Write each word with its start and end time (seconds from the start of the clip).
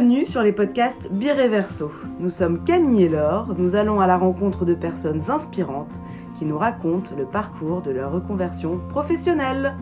Bienvenue 0.00 0.24
sur 0.24 0.42
les 0.42 0.52
podcasts 0.52 1.12
Bireverso. 1.12 1.92
Nous 2.20 2.30
sommes 2.30 2.64
Camille 2.64 3.02
et 3.02 3.08
Laure, 3.10 3.54
nous 3.58 3.76
allons 3.76 4.00
à 4.00 4.06
la 4.06 4.16
rencontre 4.16 4.64
de 4.64 4.72
personnes 4.72 5.22
inspirantes 5.28 5.92
qui 6.38 6.46
nous 6.46 6.56
racontent 6.56 7.14
le 7.18 7.26
parcours 7.26 7.82
de 7.82 7.90
leur 7.90 8.10
reconversion 8.10 8.80
professionnelle. 8.88 9.76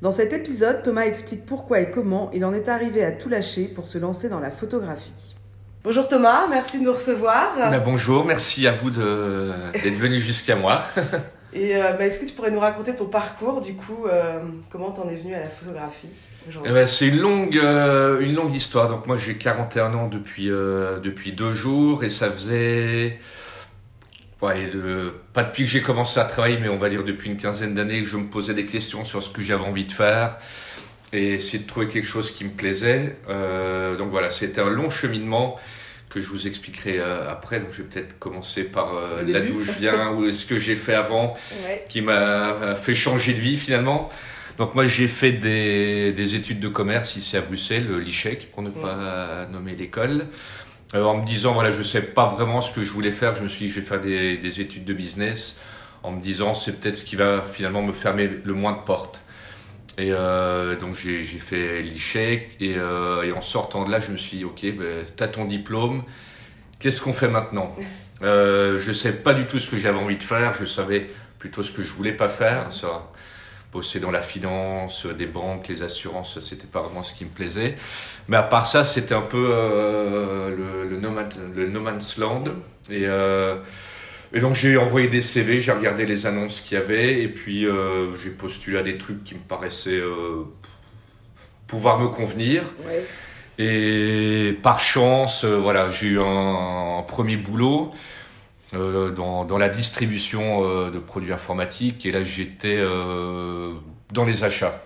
Dans 0.00 0.12
cet 0.12 0.32
épisode, 0.32 0.84
Thomas 0.84 1.02
explique 1.02 1.46
pourquoi 1.46 1.80
et 1.80 1.90
comment 1.90 2.30
il 2.32 2.44
en 2.44 2.52
est 2.52 2.68
arrivé 2.68 3.02
à 3.02 3.10
tout 3.10 3.28
lâcher 3.28 3.66
pour 3.66 3.88
se 3.88 3.98
lancer 3.98 4.28
dans 4.28 4.38
la 4.38 4.52
photographie. 4.52 5.34
Bonjour 5.82 6.06
Thomas, 6.06 6.46
merci 6.46 6.78
de 6.78 6.84
nous 6.84 6.92
recevoir. 6.92 7.54
Ben, 7.56 7.80
bonjour, 7.82 8.26
merci 8.26 8.66
à 8.66 8.72
vous 8.72 8.90
d'être 8.90 9.96
venu 9.96 10.20
jusqu'à 10.20 10.54
moi. 10.54 10.84
Et 11.54 11.74
euh, 11.74 11.94
bah, 11.94 12.04
est-ce 12.04 12.20
que 12.20 12.26
tu 12.26 12.32
pourrais 12.32 12.50
nous 12.50 12.60
raconter 12.60 12.94
ton 12.94 13.06
parcours, 13.06 13.62
du 13.62 13.72
coup, 13.72 14.04
euh, 14.06 14.40
comment 14.68 14.90
t'en 14.90 15.08
es 15.08 15.16
venu 15.16 15.34
à 15.34 15.40
la 15.40 15.48
photographie 15.48 16.10
eh 16.50 16.70
ben, 16.70 16.86
C'est 16.86 17.08
une 17.08 17.18
longue, 17.18 17.56
euh, 17.56 18.20
une 18.20 18.34
longue 18.34 18.54
histoire. 18.54 18.90
Donc 18.90 19.06
moi 19.06 19.16
j'ai 19.16 19.38
41 19.38 19.94
ans 19.94 20.08
depuis, 20.08 20.48
depuis 20.48 21.32
deux 21.32 21.52
jours 21.52 22.04
et 22.04 22.10
ça 22.10 22.30
faisait... 22.30 23.18
Ouais, 24.42 24.66
de, 24.68 25.14
pas 25.32 25.44
depuis 25.44 25.64
que 25.64 25.70
j'ai 25.70 25.82
commencé 25.82 26.20
à 26.20 26.24
travailler, 26.24 26.58
mais 26.60 26.68
on 26.68 26.78
va 26.78 26.90
dire 26.90 27.04
depuis 27.04 27.30
une 27.30 27.36
quinzaine 27.36 27.74
d'années 27.74 28.02
que 28.02 28.08
je 28.08 28.18
me 28.18 28.26
posais 28.26 28.54
des 28.54 28.66
questions 28.66 29.04
sur 29.04 29.22
ce 29.22 29.30
que 29.30 29.40
j'avais 29.40 29.64
envie 29.64 29.84
de 29.86 29.92
faire 29.92 30.36
et 31.12 31.34
essayer 31.34 31.58
de 31.62 31.66
trouver 31.68 31.88
quelque 31.88 32.06
chose 32.06 32.30
qui 32.30 32.44
me 32.44 32.50
plaisait. 32.50 33.16
Euh, 33.28 33.96
donc 33.96 34.10
voilà, 34.10 34.30
c'était 34.30 34.60
un 34.60 34.70
long 34.70 34.90
cheminement 34.90 35.58
que 36.08 36.20
je 36.20 36.28
vous 36.28 36.46
expliquerai 36.46 36.98
euh, 36.98 37.30
après. 37.30 37.60
Donc 37.60 37.68
je 37.72 37.82
vais 37.82 37.88
peut-être 37.88 38.18
commencer 38.18 38.64
par 38.64 38.94
euh, 38.94 39.22
là 39.26 39.40
d'où 39.40 39.60
je 39.62 39.72
viens 39.72 40.10
ou 40.12 40.32
ce 40.32 40.44
que 40.44 40.58
j'ai 40.58 40.76
fait 40.76 40.94
avant 40.94 41.36
qui 41.88 42.00
m'a 42.00 42.76
fait 42.76 42.94
changer 42.94 43.32
de 43.32 43.40
vie 43.40 43.56
finalement. 43.56 44.10
Donc 44.58 44.74
moi 44.74 44.86
j'ai 44.86 45.08
fait 45.08 45.32
des, 45.32 46.12
des, 46.12 46.34
études 46.34 46.60
de 46.60 46.68
commerce 46.68 47.16
ici 47.16 47.36
à 47.36 47.40
Bruxelles, 47.40 47.88
l'ICHEC 47.98 48.50
pour 48.52 48.62
ne 48.62 48.70
pas 48.70 49.46
nommer 49.50 49.74
l'école. 49.74 50.26
Euh, 50.94 51.04
en 51.04 51.18
me 51.18 51.24
disant, 51.24 51.52
voilà, 51.52 51.70
je 51.70 51.82
sais 51.82 52.02
pas 52.02 52.30
vraiment 52.30 52.60
ce 52.60 52.72
que 52.72 52.82
je 52.82 52.90
voulais 52.90 53.12
faire, 53.12 53.36
je 53.36 53.42
me 53.42 53.48
suis 53.48 53.66
dit, 53.66 53.70
je 53.70 53.78
vais 53.78 53.86
faire 53.86 54.00
des, 54.00 54.36
des 54.38 54.60
études 54.60 54.84
de 54.84 54.92
business, 54.92 55.60
en 56.02 56.10
me 56.10 56.20
disant, 56.20 56.54
c'est 56.54 56.80
peut-être 56.80 56.96
ce 56.96 57.04
qui 57.04 57.14
va 57.14 57.42
finalement 57.42 57.82
me 57.82 57.92
fermer 57.92 58.28
le 58.42 58.54
moins 58.54 58.72
de 58.72 58.80
portes. 58.80 59.20
Et 60.00 60.12
euh, 60.12 60.76
donc 60.76 60.94
j'ai 60.96 61.22
fait 61.24 61.82
l'ICHEC 61.82 62.56
et, 62.60 62.76
euh, 62.78 63.22
et, 63.22 63.32
en 63.32 63.42
sortant 63.42 63.84
de 63.84 63.90
là, 63.90 64.00
je 64.00 64.10
me 64.10 64.16
suis 64.16 64.38
dit, 64.38 64.44
ok, 64.44 64.64
ben, 64.78 65.04
tu 65.14 65.22
as 65.22 65.28
ton 65.28 65.44
diplôme, 65.44 66.04
qu'est-ce 66.78 67.00
qu'on 67.00 67.12
fait 67.14 67.28
maintenant? 67.28 67.74
Euh, 68.22 68.78
Je 68.78 68.92
sais 68.92 69.14
pas 69.14 69.32
du 69.32 69.46
tout 69.46 69.58
ce 69.58 69.70
que 69.70 69.78
j'avais 69.78 69.96
envie 69.96 70.18
de 70.18 70.22
faire, 70.22 70.52
je 70.52 70.66
savais 70.66 71.08
plutôt 71.38 71.62
ce 71.62 71.72
que 71.72 71.82
je 71.82 71.90
voulais 71.90 72.12
pas 72.12 72.28
faire. 72.28 72.70
Ça, 72.70 73.10
bosser 73.72 73.98
dans 73.98 74.10
la 74.10 74.20
finance, 74.20 75.06
des 75.06 75.24
banques, 75.24 75.68
les 75.68 75.82
assurances, 75.82 76.38
c'était 76.40 76.66
pas 76.66 76.82
vraiment 76.82 77.02
ce 77.02 77.14
qui 77.14 77.24
me 77.24 77.30
plaisait. 77.30 77.78
Mais 78.28 78.36
à 78.36 78.42
part 78.42 78.66
ça, 78.66 78.84
c'était 78.84 79.14
un 79.14 79.22
peu 79.22 79.52
euh, 79.54 80.54
le, 80.54 80.90
le, 80.90 80.98
no 80.98 81.16
le, 81.54 81.66
no 81.68 81.80
man's 81.80 82.18
land. 82.18 82.44
Et, 82.90 83.06
et 84.32 84.40
donc 84.40 84.54
j'ai 84.54 84.76
envoyé 84.76 85.08
des 85.08 85.22
CV, 85.22 85.60
j'ai 85.60 85.72
regardé 85.72 86.06
les 86.06 86.24
annonces 86.26 86.60
qu'il 86.60 86.78
y 86.78 86.80
avait, 86.80 87.20
et 87.22 87.28
puis 87.28 87.66
euh, 87.66 88.16
j'ai 88.16 88.30
postulé 88.30 88.78
à 88.78 88.82
des 88.82 88.96
trucs 88.96 89.24
qui 89.24 89.34
me 89.34 89.40
paraissaient 89.40 89.90
euh, 89.90 90.44
pouvoir 91.66 91.98
me 91.98 92.08
convenir. 92.08 92.62
Ouais. 92.86 93.04
Et 93.58 94.56
par 94.62 94.78
chance, 94.78 95.44
euh, 95.44 95.56
voilà, 95.56 95.90
j'ai 95.90 96.06
eu 96.08 96.20
un, 96.20 96.98
un, 96.98 97.02
premier 97.02 97.36
boulot. 97.36 97.92
Dans, 98.72 99.44
dans, 99.44 99.58
la 99.58 99.68
distribution 99.68 100.60
de 100.92 100.98
produits 101.00 101.32
informatiques 101.32 102.06
et 102.06 102.12
là 102.12 102.22
j'étais 102.22 102.80
dans 104.12 104.24
les 104.24 104.44
achats. 104.44 104.80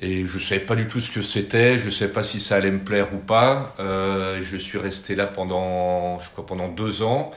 Et 0.00 0.26
je 0.26 0.34
ne 0.36 0.40
savais 0.40 0.60
pas 0.60 0.76
du 0.76 0.86
tout 0.86 1.00
ce 1.00 1.10
que 1.10 1.22
c'était, 1.22 1.76
je 1.76 1.86
ne 1.86 1.90
savais 1.90 2.12
pas 2.12 2.22
si 2.22 2.38
ça 2.38 2.54
allait 2.54 2.70
me 2.70 2.78
plaire 2.78 3.12
ou 3.12 3.16
pas. 3.16 3.74
je 3.80 4.56
suis 4.56 4.78
resté 4.78 5.16
là 5.16 5.26
pendant, 5.26 6.20
je 6.20 6.30
crois, 6.30 6.46
pendant 6.46 6.68
deux 6.68 7.02
ans. 7.02 7.32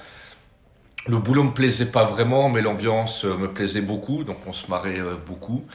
Le 1.07 1.17
boulot 1.17 1.43
me 1.43 1.51
plaisait 1.51 1.91
pas 1.91 2.05
vraiment, 2.05 2.49
mais 2.49 2.61
l'ambiance 2.61 3.25
me 3.25 3.47
plaisait 3.47 3.81
beaucoup, 3.81 4.23
donc 4.23 4.37
on 4.47 4.53
se 4.53 4.69
marrait 4.69 5.01
beaucoup. 5.27 5.65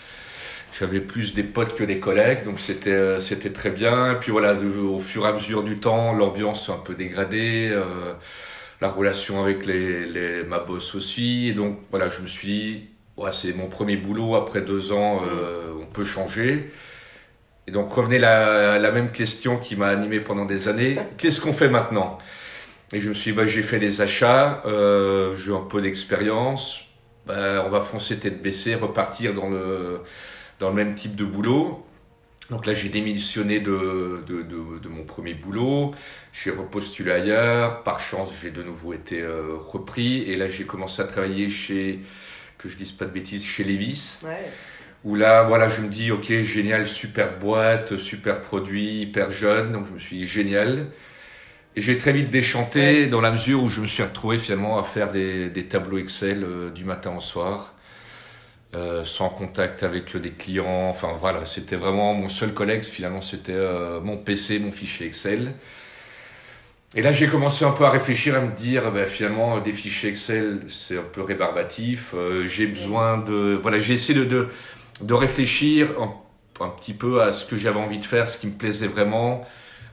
J'avais 0.79 1.01
plus 1.01 1.35
des 1.35 1.45
potes 1.45 1.75
que 1.77 1.85
des 1.85 2.01
collègues, 2.01 2.45
donc 2.45 2.59
c'était 2.61 3.21
c'était 3.21 3.53
très 3.53 3.71
bien. 3.71 4.17
Puis 4.21 4.33
voilà, 4.33 4.55
au 4.55 4.99
fur 5.01 5.27
et 5.27 5.29
à 5.29 5.33
mesure 5.33 5.63
du 5.63 5.79
temps, 5.79 6.13
l'ambiance 6.13 6.67
s'est 6.67 6.73
un 6.73 6.79
peu 6.79 6.95
dégradée 6.95 7.73
la 8.81 8.91
relation 8.91 9.43
avec 9.43 9.67
les, 9.67 10.07
les, 10.07 10.43
ma 10.45 10.59
boss 10.59 10.95
aussi. 10.95 11.49
Et 11.49 11.53
donc, 11.55 11.79
voilà, 11.91 12.09
je 12.09 12.21
me 12.23 12.27
suis 12.27 12.49
dit, 12.49 12.89
c'est 13.33 13.53
mon 13.53 13.69
premier 13.69 13.97
boulot, 13.97 14.37
après 14.37 14.63
deux 14.63 14.93
ans, 14.93 15.23
euh, 15.27 15.73
on 15.81 15.87
peut 15.87 16.05
changer. 16.05 16.71
Et 17.67 17.73
donc, 17.73 17.93
revenait 17.93 18.19
la, 18.19 18.79
la 18.79 18.91
même 18.93 19.13
question 19.13 19.59
qui 19.59 19.77
m'a 19.77 19.89
animé 19.89 20.21
pendant 20.21 20.47
des 20.47 20.69
années. 20.69 20.99
Qu'est-ce 21.19 21.41
qu'on 21.41 21.53
fait 21.53 21.69
maintenant? 21.69 22.19
Et 22.93 23.01
je 23.01 23.09
me 23.09 23.15
suis 23.15 23.31
dit, 23.31 23.37
bah, 23.37 23.47
j'ai 23.47 23.63
fait 23.63 23.79
des 23.79 24.01
achats, 24.01 24.63
euh, 24.67 25.37
j'ai 25.37 25.53
un 25.53 25.61
peu 25.61 25.81
d'expérience. 25.81 26.83
Bah, 27.27 27.63
on 27.65 27.69
va 27.69 27.81
foncer 27.81 28.19
tête 28.19 28.43
baissée, 28.43 28.75
repartir 28.75 29.35
dans 29.35 29.49
le, 29.49 30.01
dans 30.59 30.71
le 30.71 30.75
même 30.75 30.95
type 30.95 31.15
de 31.15 31.25
boulot. 31.25 31.87
Donc 32.51 32.67
là, 32.67 32.75
j'ai 32.75 32.89
démissionné 32.89 33.61
de, 33.61 34.25
de, 34.27 34.43
de, 34.43 34.79
de, 34.83 34.89
mon 34.89 35.05
premier 35.05 35.35
boulot, 35.35 35.95
j'ai 36.33 36.51
repostulé 36.51 37.13
ailleurs, 37.13 37.85
par 37.85 38.01
chance, 38.01 38.33
j'ai 38.43 38.51
de 38.51 38.65
nouveau 38.65 38.93
été 38.93 39.21
euh, 39.21 39.55
repris, 39.57 40.23
et 40.23 40.35
là, 40.35 40.49
j'ai 40.49 40.65
commencé 40.65 41.01
à 41.01 41.05
travailler 41.05 41.49
chez, 41.49 42.01
que 42.59 42.69
je 42.69 42.77
dise 42.77 42.91
pas 42.91 43.05
de 43.05 43.13
bêtises, 43.13 43.45
chez 43.45 43.63
Levis. 43.63 44.19
Ouais. 44.25 44.51
Où 45.05 45.15
là, 45.15 45.45
voilà, 45.45 45.69
je 45.69 45.81
me 45.81 45.89
dis, 45.89 46.11
ok, 46.11 46.27
génial, 46.43 46.89
super 46.89 47.39
boîte, 47.39 47.99
super 47.99 48.41
produit, 48.41 49.03
hyper 49.03 49.31
jeune, 49.31 49.71
donc 49.71 49.87
je 49.87 49.93
me 49.93 49.99
suis 50.01 50.17
dit, 50.19 50.27
génial. 50.27 50.89
J'ai 51.77 51.97
très 51.99 52.13
vite 52.13 52.31
déchanté 52.31 53.07
dans 53.07 53.21
la 53.21 53.31
mesure 53.31 53.63
où 53.63 53.69
je 53.69 53.81
me 53.81 53.87
suis 53.87 54.03
retrouvé 54.03 54.39
finalement 54.39 54.79
à 54.79 54.83
faire 54.83 55.11
des, 55.11 55.51
des 55.51 55.67
tableaux 55.67 55.99
Excel 55.99 56.43
euh, 56.45 56.71
du 56.71 56.85
matin 56.85 57.17
au 57.17 57.21
soir. 57.21 57.75
Euh, 58.77 59.05
sans 59.05 59.31
contact 59.31 59.83
avec 59.83 60.17
des 60.17 60.31
clients. 60.31 60.89
Enfin 60.91 61.15
voilà, 61.21 61.45
c'était 61.45 61.75
vraiment 61.77 62.15
mon 62.15 62.29
seul 62.29 62.55
collègue. 62.55 62.85
Finalement, 62.85 63.21
c'était 63.21 63.53
euh, 63.53 64.01
mon 64.01 64.17
PC, 64.17 64.61
mon 64.61 64.71
fichier 64.71 65.07
Excel. 65.09 65.55
Et 66.95 67.03
là, 67.03 67.13
j'ai 67.13 67.29
commencé 67.29 67.65
un 67.65 67.71
peu 67.73 67.85
à 67.85 67.91
réfléchir, 67.91 68.35
à 68.37 68.41
me 68.41 68.53
dire, 68.53 68.91
ben, 68.93 69.07
finalement, 69.07 69.61
des 69.61 69.73
fichiers 69.73 70.11
Excel, 70.11 70.63
c'est 70.69 70.99
un 70.99 71.03
peu 71.03 71.23
rébarbatif. 71.23 72.15
Euh, 72.15 72.47
j'ai 72.47 72.67
besoin 72.67 73.19
de, 73.19 73.59
voilà, 73.61 73.79
j'ai 73.81 73.95
essayé 73.95 74.19
de, 74.19 74.25
de, 74.25 74.49
de 75.01 75.15
réfléchir 75.15 75.91
un, 76.01 76.15
un, 76.65 76.69
petit 76.71 76.95
peu 76.95 77.23
à 77.23 77.33
ce 77.33 77.45
que 77.45 77.57
j'avais 77.57 77.79
envie 77.81 77.99
de 77.99 78.05
faire, 78.05 78.29
ce 78.29 78.39
qui 78.39 78.47
me 78.49 78.53
plaisait 78.55 78.89
vraiment. 78.89 79.47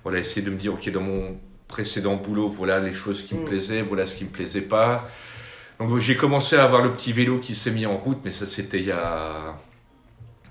Voilà, 0.03 0.19
essayer 0.19 0.41
de 0.43 0.51
me 0.51 0.57
dire, 0.57 0.73
ok, 0.73 0.89
dans 0.91 1.01
mon 1.01 1.37
précédent 1.67 2.16
boulot, 2.16 2.47
voilà 2.47 2.79
les 2.79 2.94
choses 2.94 3.22
qui 3.22 3.35
me 3.35 3.41
mm. 3.41 3.45
plaisaient, 3.45 3.81
voilà 3.81 4.05
ce 4.05 4.16
qui 4.16 4.25
me 4.25 4.29
plaisait 4.29 4.61
pas. 4.61 5.07
Donc 5.79 5.97
j'ai 5.97 6.17
commencé 6.17 6.55
à 6.55 6.63
avoir 6.63 6.81
le 6.81 6.91
petit 6.94 7.13
vélo 7.13 7.39
qui 7.39 7.53
s'est 7.53 7.72
mis 7.72 7.85
en 7.85 7.97
route, 7.97 8.19
mais 8.25 8.31
ça 8.31 8.45
c'était 8.45 8.79
il 8.79 8.85
y 8.88 8.91
a 8.91 9.55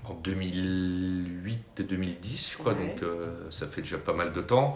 en 0.05 0.13
2008 0.13 1.59
et 1.79 1.83
2010, 1.83 2.49
je 2.51 2.57
crois, 2.57 2.73
ouais. 2.73 2.79
donc 2.79 3.03
euh, 3.03 3.27
ça 3.49 3.67
fait 3.67 3.81
déjà 3.81 3.97
pas 3.97 4.13
mal 4.13 4.31
de 4.31 4.41
temps. 4.41 4.75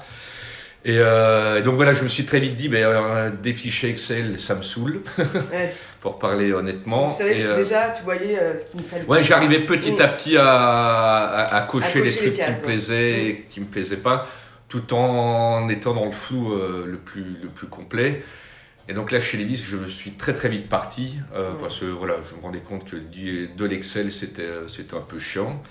Et, 0.83 0.97
euh, 0.97 1.59
et, 1.59 1.61
donc 1.61 1.75
voilà, 1.75 1.93
je 1.93 2.03
me 2.03 2.09
suis 2.09 2.25
très 2.25 2.39
vite 2.39 2.55
dit, 2.55 2.67
ben, 2.67 2.83
euh, 2.83 3.29
des 3.29 3.53
fichiers 3.53 3.89
Excel, 3.89 4.39
ça 4.39 4.55
me 4.55 4.63
saoule, 4.63 5.01
ouais. 5.19 5.75
pour 5.99 6.17
parler 6.17 6.51
honnêtement. 6.53 7.07
Tu 7.07 7.17
savais 7.17 7.39
et, 7.39 7.45
euh, 7.45 7.55
déjà, 7.55 7.89
tu 7.89 8.03
voyais 8.03 8.55
ce 8.55 8.71
qu'il 8.71 8.81
me 8.81 8.85
fallait. 8.85 9.05
Ouais, 9.05 9.21
j'arrivais 9.21 9.59
petit 9.59 9.91
mmh. 9.91 10.01
à 10.01 10.07
petit 10.07 10.37
à, 10.37 10.47
à, 10.47 11.55
à, 11.55 11.61
cocher, 11.61 11.85
à 11.85 11.91
cocher 11.91 12.01
les 12.01 12.15
trucs 12.15 12.37
les 12.37 12.43
qui 12.43 12.51
me 12.51 12.61
plaisaient 12.63 13.25
et 13.25 13.41
qui 13.47 13.59
me 13.59 13.67
plaisaient 13.67 13.97
pas, 13.97 14.27
tout 14.71 14.93
en 14.93 15.67
étant 15.67 15.93
dans 15.93 16.05
le 16.05 16.11
flou 16.11 16.53
euh, 16.53 16.85
le 16.87 16.97
plus 16.97 17.25
le 17.43 17.49
plus 17.49 17.67
complet. 17.67 18.23
Et 18.87 18.93
donc 18.93 19.11
là, 19.11 19.19
chez 19.19 19.37
Levis, 19.37 19.57
je 19.57 19.75
me 19.75 19.89
suis 19.89 20.11
très 20.11 20.33
très 20.33 20.47
vite 20.47 20.69
parti 20.69 21.17
euh, 21.35 21.51
parce 21.59 21.81
que 21.81 21.85
voilà, 21.85 22.15
je 22.29 22.35
me 22.35 22.41
rendais 22.41 22.61
compte 22.61 22.89
que 22.89 22.95
de 22.95 23.65
l'Excel, 23.65 24.13
c'était 24.13 24.49
c'était 24.67 24.95
un 24.95 25.01
peu 25.01 25.19
chiant. 25.19 25.61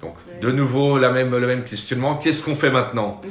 Donc 0.00 0.16
de 0.42 0.50
nouveau, 0.50 0.98
la 0.98 1.10
même, 1.10 1.34
le 1.34 1.46
même 1.46 1.62
questionnement. 1.62 2.16
Qu'est-ce 2.16 2.42
qu'on 2.42 2.56
fait 2.56 2.70
maintenant? 2.70 3.22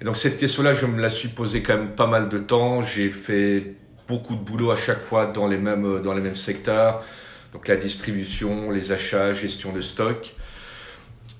Et 0.00 0.04
donc 0.04 0.16
cette 0.16 0.36
question-là, 0.38 0.74
je 0.74 0.86
me 0.86 1.00
la 1.00 1.08
suis 1.08 1.28
posée 1.28 1.62
quand 1.62 1.76
même 1.76 1.94
pas 1.94 2.08
mal 2.08 2.28
de 2.28 2.38
temps. 2.38 2.82
J'ai 2.82 3.10
fait 3.10 3.76
beaucoup 4.08 4.34
de 4.34 4.42
boulot 4.42 4.72
à 4.72 4.76
chaque 4.76 5.00
fois 5.00 5.26
dans 5.26 5.46
les 5.46 5.56
mêmes 5.56 6.02
dans 6.02 6.14
les 6.14 6.20
mêmes 6.20 6.34
secteurs. 6.34 7.04
Donc 7.52 7.68
la 7.68 7.76
distribution, 7.76 8.72
les 8.72 8.90
achats, 8.90 9.32
gestion 9.32 9.72
de 9.72 9.80
stock. 9.80 10.34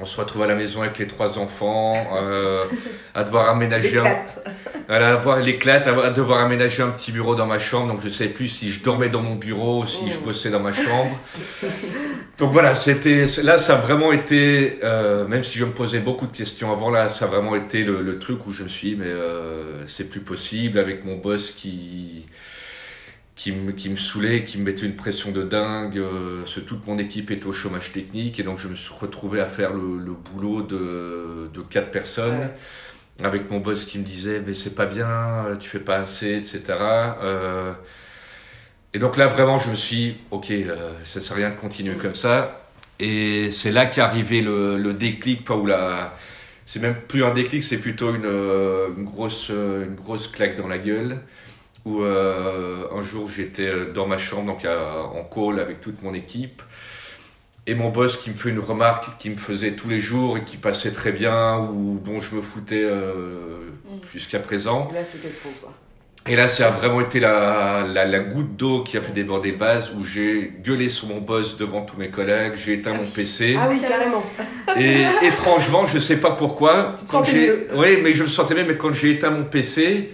On 0.00 0.06
se 0.06 0.20
retrouve 0.20 0.42
à 0.42 0.46
la 0.46 0.54
maison 0.54 0.82
avec 0.82 0.98
les 0.98 1.06
trois 1.06 1.38
enfants, 1.38 1.96
euh, 2.16 2.64
à 3.14 3.24
devoir 3.24 3.48
aménager 3.48 3.98
un, 3.98 4.14
à 4.88 5.12
avoir 5.12 5.40
l'éclate, 5.40 5.88
à 5.88 6.10
devoir 6.10 6.40
aménager 6.40 6.82
un 6.82 6.90
petit 6.90 7.10
bureau 7.10 7.34
dans 7.34 7.46
ma 7.46 7.58
chambre. 7.58 7.92
Donc 7.92 8.02
je 8.04 8.08
savais 8.08 8.30
plus 8.30 8.48
si 8.48 8.70
je 8.70 8.82
dormais 8.82 9.08
dans 9.08 9.22
mon 9.22 9.34
bureau, 9.34 9.82
ou 9.82 9.86
si 9.86 10.08
je 10.08 10.18
oh. 10.20 10.26
bossais 10.26 10.50
dans 10.50 10.60
ma 10.60 10.72
chambre. 10.72 11.18
Donc 12.38 12.52
voilà, 12.52 12.76
c'était 12.76 13.26
là, 13.42 13.58
ça 13.58 13.74
a 13.74 13.80
vraiment 13.80 14.12
été, 14.12 14.78
euh, 14.84 15.26
même 15.26 15.42
si 15.42 15.58
je 15.58 15.64
me 15.64 15.72
posais 15.72 15.98
beaucoup 15.98 16.26
de 16.26 16.36
questions 16.36 16.70
avant, 16.70 16.90
là, 16.90 17.08
ça 17.08 17.24
a 17.24 17.28
vraiment 17.28 17.56
été 17.56 17.82
le, 17.82 18.00
le 18.02 18.18
truc 18.20 18.46
où 18.46 18.52
je 18.52 18.62
me 18.62 18.68
suis, 18.68 18.90
dit, 18.90 18.96
mais 18.96 19.06
euh, 19.06 19.84
c'est 19.88 20.08
plus 20.08 20.20
possible 20.20 20.78
avec 20.78 21.04
mon 21.04 21.16
boss 21.16 21.50
qui 21.50 22.26
qui 23.38 23.52
me, 23.52 23.70
qui 23.70 23.88
me 23.88 23.96
saoulait, 23.96 24.44
qui 24.44 24.58
me 24.58 24.64
mettait 24.64 24.84
une 24.84 24.96
pression 24.96 25.30
de 25.30 25.44
dingue. 25.44 25.96
Euh, 25.96 26.44
toute 26.66 26.86
mon 26.88 26.98
équipe 26.98 27.30
était 27.30 27.46
au 27.46 27.52
chômage 27.52 27.92
technique 27.92 28.40
et 28.40 28.42
donc 28.42 28.58
je 28.58 28.66
me 28.66 28.74
suis 28.74 28.92
retrouvé 28.92 29.40
à 29.40 29.46
faire 29.46 29.72
le, 29.72 29.96
le 29.96 30.12
boulot 30.12 30.62
de, 30.62 31.48
de 31.54 31.60
quatre 31.62 31.92
personnes. 31.92 32.50
Avec 33.22 33.50
mon 33.50 33.58
boss 33.60 33.84
qui 33.84 33.98
me 33.98 34.04
disait 34.04 34.42
mais 34.44 34.54
c'est 34.54 34.74
pas 34.74 34.86
bien, 34.86 35.56
tu 35.60 35.68
fais 35.68 35.78
pas 35.78 35.98
assez, 35.98 36.36
etc. 36.36 36.62
Euh, 37.22 37.72
et 38.92 38.98
donc 38.98 39.16
là 39.16 39.28
vraiment 39.28 39.58
je 39.60 39.70
me 39.70 39.76
suis 39.76 39.96
dit, 39.96 40.16
ok, 40.32 40.50
euh, 40.50 40.92
ça 41.04 41.20
sert 41.20 41.34
à 41.34 41.36
rien 41.36 41.50
de 41.50 41.54
continuer 41.56 41.94
comme 41.94 42.14
ça. 42.14 42.68
Et 42.98 43.52
c'est 43.52 43.70
là 43.70 43.86
qu'est 43.86 44.00
arrivé 44.00 44.40
le, 44.42 44.76
le 44.78 44.92
déclic, 44.94 45.42
enfin, 45.42 45.60
où 45.60 45.66
la, 45.66 46.16
c'est 46.66 46.80
même 46.80 46.96
plus 47.06 47.24
un 47.24 47.32
déclic, 47.32 47.62
c'est 47.62 47.78
plutôt 47.78 48.14
une, 48.16 48.26
euh, 48.26 48.88
une, 48.96 49.04
grosse, 49.04 49.50
une 49.50 49.94
grosse 49.94 50.26
claque 50.26 50.56
dans 50.56 50.66
la 50.66 50.78
gueule 50.78 51.20
où 51.88 52.02
euh, 52.02 52.84
un 52.94 53.02
jour 53.02 53.28
j'étais 53.28 53.70
dans 53.94 54.06
ma 54.06 54.18
chambre, 54.18 54.46
donc 54.46 54.64
en 54.66 55.24
call 55.24 55.60
avec 55.60 55.80
toute 55.80 56.02
mon 56.02 56.14
équipe, 56.14 56.62
et 57.68 57.74
mon 57.74 57.90
boss 57.90 58.16
qui 58.16 58.30
me 58.30 58.34
fait 58.34 58.48
une 58.48 58.60
remarque 58.60 59.18
qui 59.18 59.28
me 59.28 59.36
faisait 59.36 59.72
tous 59.72 59.90
les 59.90 60.00
jours 60.00 60.38
et 60.38 60.44
qui 60.44 60.56
passait 60.56 60.90
très 60.90 61.12
bien, 61.12 61.58
ou 61.58 62.00
dont 62.02 62.22
je 62.22 62.34
me 62.34 62.40
foutais 62.40 62.82
euh, 62.82 63.70
mm. 63.84 63.98
jusqu'à 64.10 64.38
présent. 64.38 64.90
Là, 64.94 65.00
c'était 65.04 65.28
trop, 65.28 65.50
quoi. 65.60 65.74
Et 66.26 66.34
là, 66.34 66.48
ça 66.48 66.68
a 66.68 66.70
vraiment 66.70 67.00
été 67.00 67.20
la, 67.20 67.86
la, 67.92 68.06
la 68.06 68.18
goutte 68.20 68.56
d'eau 68.56 68.82
qui 68.84 68.96
a 68.96 69.02
fait 69.02 69.12
déborder 69.12 69.52
le 69.52 69.58
vase, 69.58 69.92
où 69.96 70.02
j'ai 70.02 70.52
gueulé 70.62 70.88
sur 70.88 71.08
mon 71.08 71.20
boss 71.20 71.58
devant 71.58 71.82
tous 71.82 71.96
mes 71.98 72.10
collègues, 72.10 72.54
j'ai 72.56 72.74
éteint 72.74 72.94
mon 72.94 73.06
PC. 73.06 73.56
Ah 73.58 73.68
oui, 73.70 73.80
carrément. 73.80 74.24
Et 74.78 75.04
étrangement, 75.26 75.84
je 75.84 75.98
sais 75.98 76.18
pas 76.18 76.32
pourquoi. 76.32 76.96
quand 77.10 77.24
j'ai, 77.24 77.68
oui, 77.74 77.98
mais 78.02 78.14
je 78.14 78.24
me 78.24 78.28
sentais 78.28 78.54
même, 78.54 78.68
mais 78.68 78.76
quand 78.76 78.94
j'ai 78.94 79.10
éteint 79.10 79.30
mon 79.30 79.44
PC, 79.44 80.12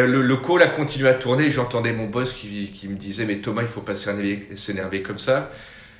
le, 0.00 0.22
le, 0.22 0.36
call 0.36 0.62
a 0.62 0.68
continué 0.68 1.08
à 1.08 1.14
tourner. 1.14 1.50
J'entendais 1.50 1.92
mon 1.92 2.06
boss 2.06 2.32
qui, 2.32 2.70
qui, 2.72 2.88
me 2.88 2.96
disait 2.96 3.24
Mais 3.24 3.36
Thomas, 3.36 3.62
il 3.62 3.68
faut 3.68 3.80
pas 3.80 3.94
s'énerver 3.94 5.02
comme 5.02 5.18
ça. 5.18 5.50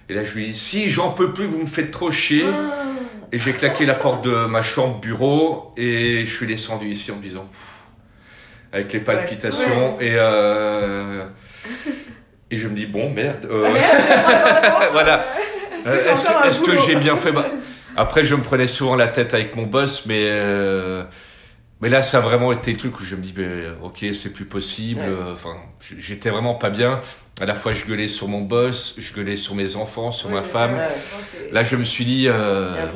Et 0.09 0.15
là, 0.15 0.25
je 0.25 0.35
lui 0.35 0.47
dis 0.47 0.55
Si 0.55 0.89
j'en 0.89 1.11
peux 1.11 1.33
plus, 1.33 1.47
vous 1.47 1.59
me 1.59 1.67
faites 1.67 1.91
trop 1.91 2.11
chier. 2.11 2.47
Et 3.33 3.39
j'ai 3.39 3.53
claqué 3.53 3.87
la 3.87 3.95
porte 3.95 4.25
de 4.25 4.47
ma 4.47 4.61
chambre 4.61 5.01
bureau 5.01 5.73
et 5.77 6.27
je 6.27 6.37
suis 6.37 6.47
descendu 6.47 6.89
ici 6.89 7.11
en 7.11 7.17
me 7.17 7.23
disant 7.23 7.49
Avec 8.73 8.93
les 8.93 9.01
palpitations. 9.01 9.99
Et, 10.01 10.15
euh, 10.17 11.25
et 12.51 12.57
je 12.57 12.69
me 12.69 12.75
dis 12.75 12.87
Bon, 12.87 13.11
merde. 13.11 13.49
Euh, 13.51 13.67
ah, 13.75 14.89
voilà. 14.93 15.25
Est-ce 15.79 16.61
que, 16.61 16.77
j'ai 16.87 16.95
bien 16.97 17.17
fait? 17.17 17.33
Bah, 17.33 17.47
Après, 17.97 18.23
je 18.23 18.35
me 18.35 18.43
prenais 18.43 18.67
souvent 18.67 18.97
la 18.97 19.09
tête 19.09 19.35
avec 19.35 19.57
mon 19.57 19.65
boss, 19.65 20.07
mais. 20.07 20.25
Euh, 20.27 21.05
mais 21.83 21.89
là, 21.89 22.03
ça 22.03 22.19
a 22.19 22.21
vraiment 22.21 22.53
été 22.53 22.71
le 22.71 22.79
truc 22.79 22.99
où 23.01 23.05
je 23.05 23.17
me 23.17 23.21
dis, 23.21 23.33
ben, 23.33 23.75
ok, 23.83 24.07
c'est 24.15 24.33
plus 24.33 24.47
possible. 24.47 25.03
Enfin, 25.33 25.57
j'étais 25.81 26.31
vraiment 26.31 26.55
pas 26.55 26.71
bien. 26.71 27.03
À 27.41 27.45
la 27.45 27.55
fois, 27.55 27.73
je 27.73 27.85
gueulais 27.87 28.09
sur 28.09 28.29
mon 28.29 28.43
boss, 28.43 28.95
je 28.99 29.13
gueulais 29.15 29.37
sur 29.37 29.55
mes 29.55 29.75
enfants, 29.77 30.13
sur 30.13 30.31
ma 30.31 30.43
femme. 30.43 30.79
là, 31.51 31.63
je 31.65 31.77
me 31.77 31.85
suis 31.85 32.05
dit, 32.05 32.29
euh, 32.29 32.87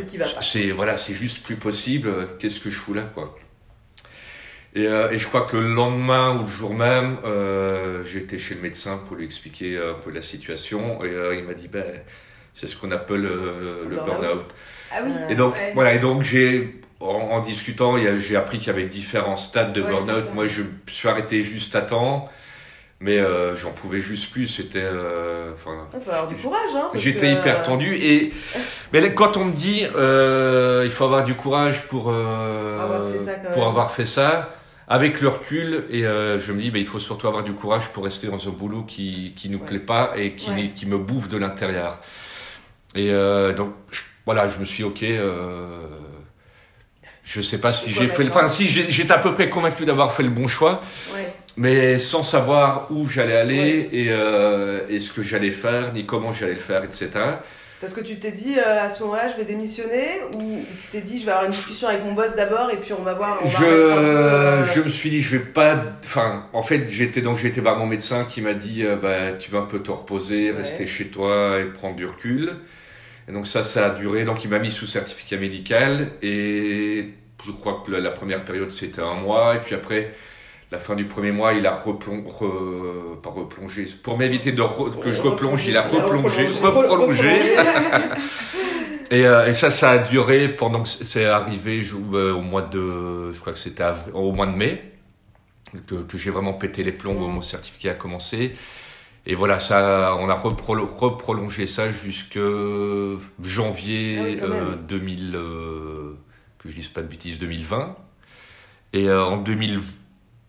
c'est 0.41 0.71
voilà, 0.71 0.97
c'est 0.97 1.15
juste 1.15 1.43
plus 1.43 1.56
possible. 1.56 2.09
Qu'est-ce 2.38 2.61
que 2.61 2.71
je 2.71 2.79
fous 2.79 2.94
là, 2.94 3.03
quoi 3.03 3.35
et, 4.77 4.87
euh, 4.87 5.11
et, 5.11 5.19
je 5.19 5.27
crois 5.27 5.47
que 5.47 5.56
le 5.56 5.73
lendemain 5.73 6.37
ou 6.37 6.43
le 6.43 6.49
jour 6.49 6.75
même, 6.75 7.17
euh, 7.25 8.05
j'étais 8.05 8.38
chez 8.38 8.55
le 8.55 8.61
médecin 8.61 8.99
pour 8.99 9.17
lui 9.17 9.25
expliquer 9.25 9.79
un 9.79 9.94
peu 9.94 10.11
la 10.11 10.21
situation. 10.21 11.03
Et 11.03 11.09
euh, 11.09 11.35
il 11.35 11.44
m'a 11.44 11.55
dit, 11.55 11.67
ben, 11.67 11.83
c'est 12.53 12.67
ce 12.67 12.77
qu'on 12.77 12.91
appelle 12.91 13.23
le, 13.23 13.87
le 13.88 13.97
burn-out. 13.97 14.55
ah 14.93 14.97
oui. 15.03 15.12
Et 15.31 15.35
donc, 15.35 15.55
voilà, 15.75 15.94
et 15.94 15.99
donc 15.99 16.23
j'ai 16.23 16.83
en, 17.01 17.41
discutant, 17.41 17.97
j'ai 17.99 18.37
appris 18.37 18.59
qu'il 18.59 18.69
y 18.69 18.71
avait 18.71 18.85
différents 18.85 19.37
stades 19.37 19.73
de 19.73 19.83
burn-out. 19.83 20.35
Moi, 20.35 20.47
je 20.47 20.63
suis 20.87 21.09
arrêté 21.09 21.43
juste 21.43 21.75
à 21.77 21.83
temps. 21.83 22.29
Mais 22.99 23.19
euh, 23.19 23.55
j'en 23.55 23.73
pouvais 23.73 24.01
juste 24.01 24.33
plus, 24.33 24.47
c'était... 24.47 24.79
Euh, 24.83 25.53
il 25.53 25.61
faut 26.01 26.11
avoir 26.11 26.29
du 26.29 26.35
courage, 26.35 26.71
hein, 26.75 26.89
J'étais 26.95 27.31
hyper 27.31 27.63
tendu 27.63 27.95
et... 27.95 28.33
Mais 28.93 29.13
quand 29.13 29.37
on 29.37 29.45
me 29.45 29.53
dit, 29.53 29.87
euh, 29.95 30.83
il 30.87 30.91
faut 30.91 31.05
avoir 31.05 31.23
du 31.23 31.35
courage 31.35 31.87
pour, 31.89 32.11
euh, 32.11 32.81
avoir 32.81 33.11
fait 33.11 33.19
ça, 33.19 33.33
pour 33.53 33.67
avoir 33.67 33.91
fait 33.91 34.07
ça, 34.07 34.55
avec 34.89 35.21
le 35.21 35.29
recul, 35.29 35.85
et 35.91 36.07
euh, 36.07 36.39
je 36.39 36.53
me 36.55 36.61
dis, 36.61 36.71
bah, 36.71 36.79
il 36.79 36.87
faut 36.87 36.99
surtout 36.99 37.29
avoir 37.29 37.45
du 37.45 37.53
courage 37.53 37.91
pour 37.91 38.05
rester 38.05 38.29
dans 38.29 38.49
un 38.49 38.53
boulot 38.53 38.83
qui 38.83 39.35
qui 39.37 39.51
nous 39.51 39.59
plaît 39.59 39.79
pas 39.79 40.13
et 40.17 40.33
qui, 40.33 40.71
qui 40.71 40.87
me 40.87 40.97
bouffe 40.97 41.29
de 41.29 41.37
l'intérieur. 41.37 41.99
Et 42.95 43.11
euh, 43.11 43.53
donc, 43.53 43.75
voilà, 44.25 44.49
je 44.49 44.59
me 44.59 44.65
suis, 44.65 44.85
ok... 44.85 45.05
Je 47.26 47.40
sais 47.40 47.58
pas 47.58 47.73
si 47.73 47.90
j'ai 47.90 48.06
fait 48.06 48.23
le. 48.23 48.31
Enfin, 48.31 48.49
si 48.49 48.69
j'étais 48.69 49.12
à 49.12 49.19
peu 49.19 49.34
près 49.34 49.50
convaincu 49.50 49.84
d'avoir 49.84 50.14
fait 50.14 50.23
le 50.23 50.28
bon 50.28 50.46
choix, 50.46 50.81
ouais. 51.12 51.26
mais 51.56 51.99
sans 51.99 52.23
savoir 52.23 52.87
où 52.90 53.08
j'allais 53.08 53.37
aller 53.37 53.88
et, 53.93 54.06
euh, 54.11 54.82
et, 54.88 55.00
ce 55.00 55.12
que 55.12 55.23
j'allais 55.23 55.50
faire, 55.50 55.93
ni 55.93 56.06
comment 56.06 56.32
j'allais 56.32 56.55
le 56.55 56.61
faire, 56.61 56.84
etc. 56.84 57.11
Parce 57.81 57.94
que 57.94 58.00
tu 58.00 58.17
t'es 58.20 58.31
dit 58.31 58.55
euh, 58.56 58.81
à 58.81 58.90
ce 58.90 59.02
moment-là, 59.02 59.28
je 59.28 59.37
vais 59.37 59.44
démissionner, 59.44 60.20
ou 60.37 60.64
tu 60.82 60.88
t'es 60.93 61.00
dit, 61.00 61.20
je 61.20 61.26
vais 61.26 61.32
avoir 61.32 61.46
une 61.46 61.50
discussion 61.50 61.88
avec 61.88 62.05
mon 62.05 62.12
boss 62.12 62.34
d'abord, 62.37 62.70
et 62.70 62.76
puis 62.76 62.93
on 62.93 63.02
va 63.02 63.14
voir. 63.14 63.40
On 63.43 63.49
je, 63.49 63.56
va 63.56 63.67
euh... 63.67 64.64
je 64.64 64.81
me 64.81 64.88
suis 64.88 65.11
dit, 65.11 65.20
je 65.20 65.37
vais 65.37 65.44
pas. 65.44 65.75
Enfin, 66.05 66.46
en 66.52 66.62
fait, 66.62 66.87
j'étais 66.87 67.23
donc 67.23 67.38
j'étais 67.38 67.61
voir 67.61 67.76
mon 67.76 67.87
médecin 67.87 68.25
qui 68.25 68.40
m'a 68.40 68.55
dit, 68.55 68.84
euh, 68.84 68.94
bah, 68.94 69.32
tu 69.37 69.50
vas 69.50 69.58
un 69.58 69.67
peu 69.67 69.81
te 69.81 69.90
reposer, 69.90 70.52
ouais. 70.52 70.58
rester 70.58 70.87
chez 70.87 71.08
toi 71.08 71.58
et 71.58 71.64
prendre 71.64 71.96
du 71.96 72.06
recul. 72.06 72.52
Et 73.28 73.32
donc 73.32 73.46
ça, 73.46 73.62
ça 73.62 73.87
a 73.87 73.90
duré. 73.90 74.25
Donc 74.25 74.44
il 74.44 74.50
m'a 74.50 74.58
mis 74.58 74.70
sous 74.70 74.87
certificat 74.87 75.37
médical 75.37 76.12
et 76.23 77.11
je 77.44 77.52
crois 77.52 77.82
que 77.84 77.90
la, 77.90 78.11
première 78.11 78.44
période 78.44 78.70
c'était 78.70 79.02
un 79.02 79.14
mois. 79.14 79.56
Et 79.56 79.58
puis 79.58 79.75
après 79.75 80.12
la 80.73 80.78
fin 80.78 80.94
du 80.94 81.05
premier 81.05 81.32
mois 81.32 81.52
il 81.55 81.67
a 81.67 81.76
replongé, 81.76 82.25
pas 83.23 83.30
replongé, 83.30 83.87
pour 84.02 84.18
m'éviter 84.18 84.52
de 84.52 84.62
que 85.02 85.12
je 85.12 85.21
replonge, 85.21 85.66
il 85.66 85.76
a 85.76 85.83
replongé. 85.83 86.49
Et, 89.11 89.26
euh, 89.26 89.47
et, 89.47 89.54
ça, 89.54 89.71
ça 89.71 89.90
a 89.92 89.99
duré 89.99 90.49
pendant 90.49 90.83
que 90.83 90.88
c'est 90.88 91.26
arrivé 91.26 91.83
je, 91.83 91.95
euh, 92.12 92.35
au 92.35 92.40
mois 92.40 92.62
de, 92.62 93.33
je 93.33 93.38
crois 93.38 93.52
que 93.52 93.59
c'était 93.59 93.85
au 94.12 94.33
mois 94.33 94.47
de 94.47 94.56
mai, 94.56 94.83
que, 95.87 95.95
que 95.95 96.18
j'ai 96.18 96.30
vraiment 96.30 96.54
pété 96.54 96.83
les 96.83 96.92
plombs 96.92 97.14
où 97.14 97.26
mon 97.26 97.42
certificat 97.42 97.92
a 97.92 97.95
commencé. 97.95 98.56
Et 99.26 99.35
voilà, 99.35 99.59
ça, 99.59 100.16
on 100.21 100.28
a 100.28 100.35
reprolongé 100.35 101.66
ça 101.66 101.90
jusque 101.90 102.38
janvier 103.42 104.38
ah 104.40 104.45
euh, 104.45 104.76
2000, 104.76 105.35
euh, 105.35 106.16
que 106.59 106.68
je 106.68 106.75
dise 106.76 106.88
pas 106.88 107.02
de 107.02 107.09
bêtises, 107.09 107.40
2020. 107.40 107.97
Et 108.92 109.09
euh, 109.09 109.25
en 109.25 109.37
2000, 109.37 109.80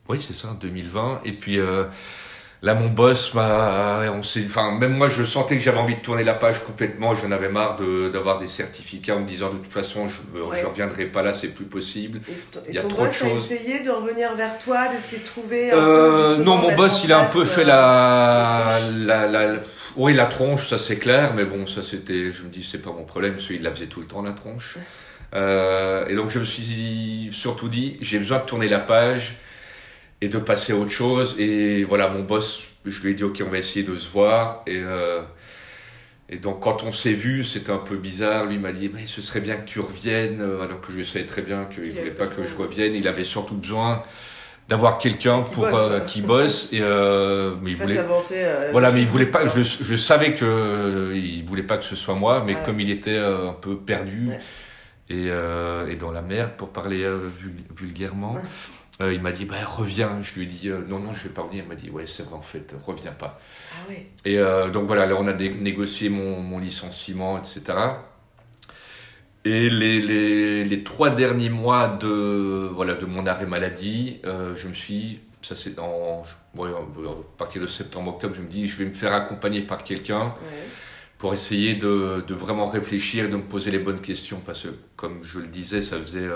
oui 0.10 0.20
c'est 0.20 0.34
ça, 0.34 0.56
2020. 0.62 1.22
Et 1.26 1.34
puis 1.34 1.58
euh, 1.60 1.86
Là, 2.64 2.74
mon 2.74 2.88
boss 2.88 3.36
m'a, 3.36 4.02
on 4.12 4.24
s'est, 4.24 4.44
enfin, 4.48 4.72
même 4.72 4.94
moi, 4.94 5.08
je 5.08 5.24
sentais 5.24 5.58
que 5.58 5.62
j'avais 5.62 5.78
envie 5.78 5.96
de 5.96 6.00
tourner 6.00 6.24
la 6.24 6.34
page 6.34 6.64
complètement. 6.64 7.14
J'en 7.14 7.32
avais 7.32 7.50
marre 7.50 7.76
de, 7.76 8.10
d'avoir 8.10 8.40
des 8.40 8.48
certificats 8.48 9.16
en 9.16 9.20
me 9.20 9.28
disant 9.28 9.52
de 9.52 9.58
toute 9.58 9.72
façon, 9.72 10.10
je, 10.10 10.40
ne 10.40 10.66
reviendrai 10.66 11.06
pas 11.06 11.22
là, 11.22 11.36
c'est 11.36 11.50
plus 11.50 11.66
possible. 11.66 12.20
il 12.68 12.74
y 12.74 12.80
a 12.80 12.84
trop 12.84 13.06
de 13.06 13.12
choses. 13.12 13.52
essayé 13.52 13.84
de 13.84 13.92
revenir 13.92 14.34
vers 14.36 14.58
toi, 14.58 14.88
d'essayer 14.88 15.22
de 15.22 15.28
trouver. 15.28 15.70
Euh, 15.72 16.38
non, 16.38 16.58
mon 16.58 16.76
boss, 16.76 17.04
il 17.04 17.14
a 17.14 17.20
un 17.20 17.26
peu 17.26 17.46
fait 17.46 17.64
la, 17.64 18.78
euh, 18.78 19.06
la, 19.06 19.28
la, 19.28 19.60
oui, 19.96 20.16
la 20.16 20.26
tronche, 20.26 20.68
ça 20.68 20.80
c'est 20.80 20.98
clair, 20.98 21.34
mais 21.36 21.46
bon, 21.46 21.68
ça 21.68 21.84
c'était, 21.84 22.32
je 22.32 22.42
me 22.42 22.50
dis, 22.50 22.64
c'est 22.64 22.82
pas 22.82 22.92
mon 22.92 23.04
problème, 23.04 23.34
parce 23.34 23.46
qu'il 23.46 23.62
la 23.62 23.72
faisait 23.72 23.86
tout 23.86 24.00
le 24.00 24.08
temps 24.08 24.24
la 24.24 24.34
tronche. 24.34 24.78
Euh, 25.36 26.08
et 26.08 26.16
donc 26.16 26.32
je 26.32 26.40
me 26.40 26.46
suis 26.46 27.30
surtout 27.32 27.70
dit, 27.70 27.98
j'ai 28.02 28.18
besoin 28.18 28.40
de 28.40 28.46
tourner 28.46 28.68
la 28.68 28.80
page 28.80 29.38
et 30.22 30.30
de 30.30 30.38
passer 30.38 30.74
à 30.74 30.76
autre 30.76 30.92
chose. 30.92 31.36
Et 31.40 31.84
voilà, 31.84 32.08
mon 32.08 32.24
boss, 32.24 32.64
je 32.86 33.02
lui 33.02 33.12
ai 33.12 33.14
dit, 33.14 33.24
ok, 33.24 33.42
on 33.46 33.50
va 33.50 33.58
essayer 33.58 33.84
de 33.84 33.96
se 33.96 34.10
voir. 34.10 34.64
Et, 34.68 34.82
euh, 34.84 35.22
et 36.30 36.38
donc, 36.38 36.62
quand 36.62 36.84
on 36.84 36.92
s'est 36.92 37.14
vu, 37.14 37.44
c'était 37.44 37.72
un 37.72 37.78
peu 37.78 37.98
bizarre. 37.98 38.46
Lui 38.46 38.58
m'a 38.58 38.72
dit, 38.72 38.90
mais 38.94 39.06
ce 39.06 39.22
serait 39.22 39.42
bien 39.42 39.56
que 39.56 39.66
tu 39.66 39.80
reviennes, 39.80 40.42
euh, 40.42 40.64
alors 40.64 40.82
que 40.82 40.92
je 40.92 41.04
savais 41.04 41.26
très 41.26 41.42
bien 41.42 41.66
qu'il 41.66 41.92
voulait 41.92 42.12
pas 42.12 42.28
que 42.28 42.44
je 42.46 42.56
revienne. 42.56 42.96
Il 42.96 43.08
avait 43.08 43.24
surtout 43.24 43.56
besoin 43.56 44.04
d'avoir 44.68 44.98
quelqu'un 44.98 45.42
pour 45.42 45.68
bosse. 45.68 45.92
Euh, 45.92 46.00
qui 46.02 46.22
bosse 46.22 46.70
et 46.74 46.80
euh, 46.82 47.56
mais 47.62 47.72
il 47.72 47.78
voulait 47.78 48.00
euh, 48.00 48.70
voilà 48.72 48.92
mais 48.92 49.02
il 49.02 49.08
voulait 49.08 49.26
pas 49.26 49.48
je, 49.48 49.62
je 49.62 49.96
savais 49.96 50.36
que 50.36 51.14
il 51.16 51.44
voulait 51.46 51.64
pas 51.64 51.78
que 51.78 51.86
ce 51.86 51.96
soit 51.96 52.16
moi 52.16 52.44
mais 52.46 52.56
ouais. 52.56 52.62
comme 52.66 52.80
il 52.80 52.90
était 52.90 53.18
un 53.18 53.54
peu 53.54 53.78
perdu 53.78 54.28
ouais. 54.28 54.40
et, 55.10 55.28
et 55.92 55.96
dans 55.96 56.12
la 56.12 56.22
merde 56.22 56.52
pour 56.58 56.70
parler 56.70 57.10
vulgairement 57.76 58.36
Euh, 59.00 59.14
il 59.14 59.22
m'a 59.22 59.32
dit, 59.32 59.46
bah, 59.46 59.56
reviens. 59.66 60.22
Je 60.24 60.34
lui 60.36 60.44
ai 60.44 60.46
dit, 60.48 60.70
euh, 60.70 60.84
non, 60.88 61.00
non, 61.00 61.14
je 61.14 61.24
vais 61.24 61.34
pas 61.34 61.44
revenir. 61.44 61.64
Il 61.64 61.70
m'a 61.70 61.76
dit, 61.76 61.90
ouais, 61.90 62.08
c'est 62.08 62.24
vrai, 62.24 62.36
en 62.36 62.42
fait, 62.42 62.74
reviens 62.86 63.12
pas. 63.12 63.40
Ah. 63.74 63.92
Et 64.26 64.40
euh, 64.40 64.70
donc 64.70 64.88
voilà, 64.88 65.06
là, 65.06 65.16
on 65.18 65.28
a 65.28 65.34
négocié 65.34 66.10
mon, 66.10 66.42
mon 66.42 66.60
licenciement, 66.60 67.38
etc. 67.38 67.62
Et 69.46 69.70
les, 69.70 70.02
les, 70.02 70.66
les 70.66 70.84
trois 70.84 71.10
derniers 71.10 71.50
mois 71.50 71.88
de, 71.88 72.70
voilà, 72.74 72.96
de 72.96 73.06
mon 73.06 73.26
arrêt 73.26 73.46
maladie, 73.46 74.20
je 74.26 74.68
me 74.68 74.74
suis, 74.74 75.22
ça 75.42 75.56
c'est 75.56 75.80
ouais, 75.80 76.70
à 76.70 77.38
partir 77.38 77.62
de 77.62 77.68
septembre-octobre, 77.68 78.34
je 78.34 78.42
me 78.42 78.48
dis, 78.48 78.68
je 78.68 78.76
vais 78.76 78.86
me 78.86 78.94
faire 78.94 79.14
accompagner 79.14 79.62
par 79.62 79.86
quelqu'un 79.86 80.34
pour 81.18 81.34
essayer 81.34 81.76
de, 81.76 82.26
de 82.28 82.34
vraiment 82.34 82.68
réfléchir 82.68 83.26
et 83.26 83.28
de 83.30 83.38
me 83.38 83.44
poser 83.44 83.72
les 83.72 83.80
bonnes 83.80 84.02
questions. 84.02 84.42
Parce 84.46 84.64
que, 84.64 84.70
comme 84.98 85.24
je 85.24 85.40
le 85.40 85.48
disais, 85.48 85.82
ça 85.82 85.98
faisait 85.98 86.28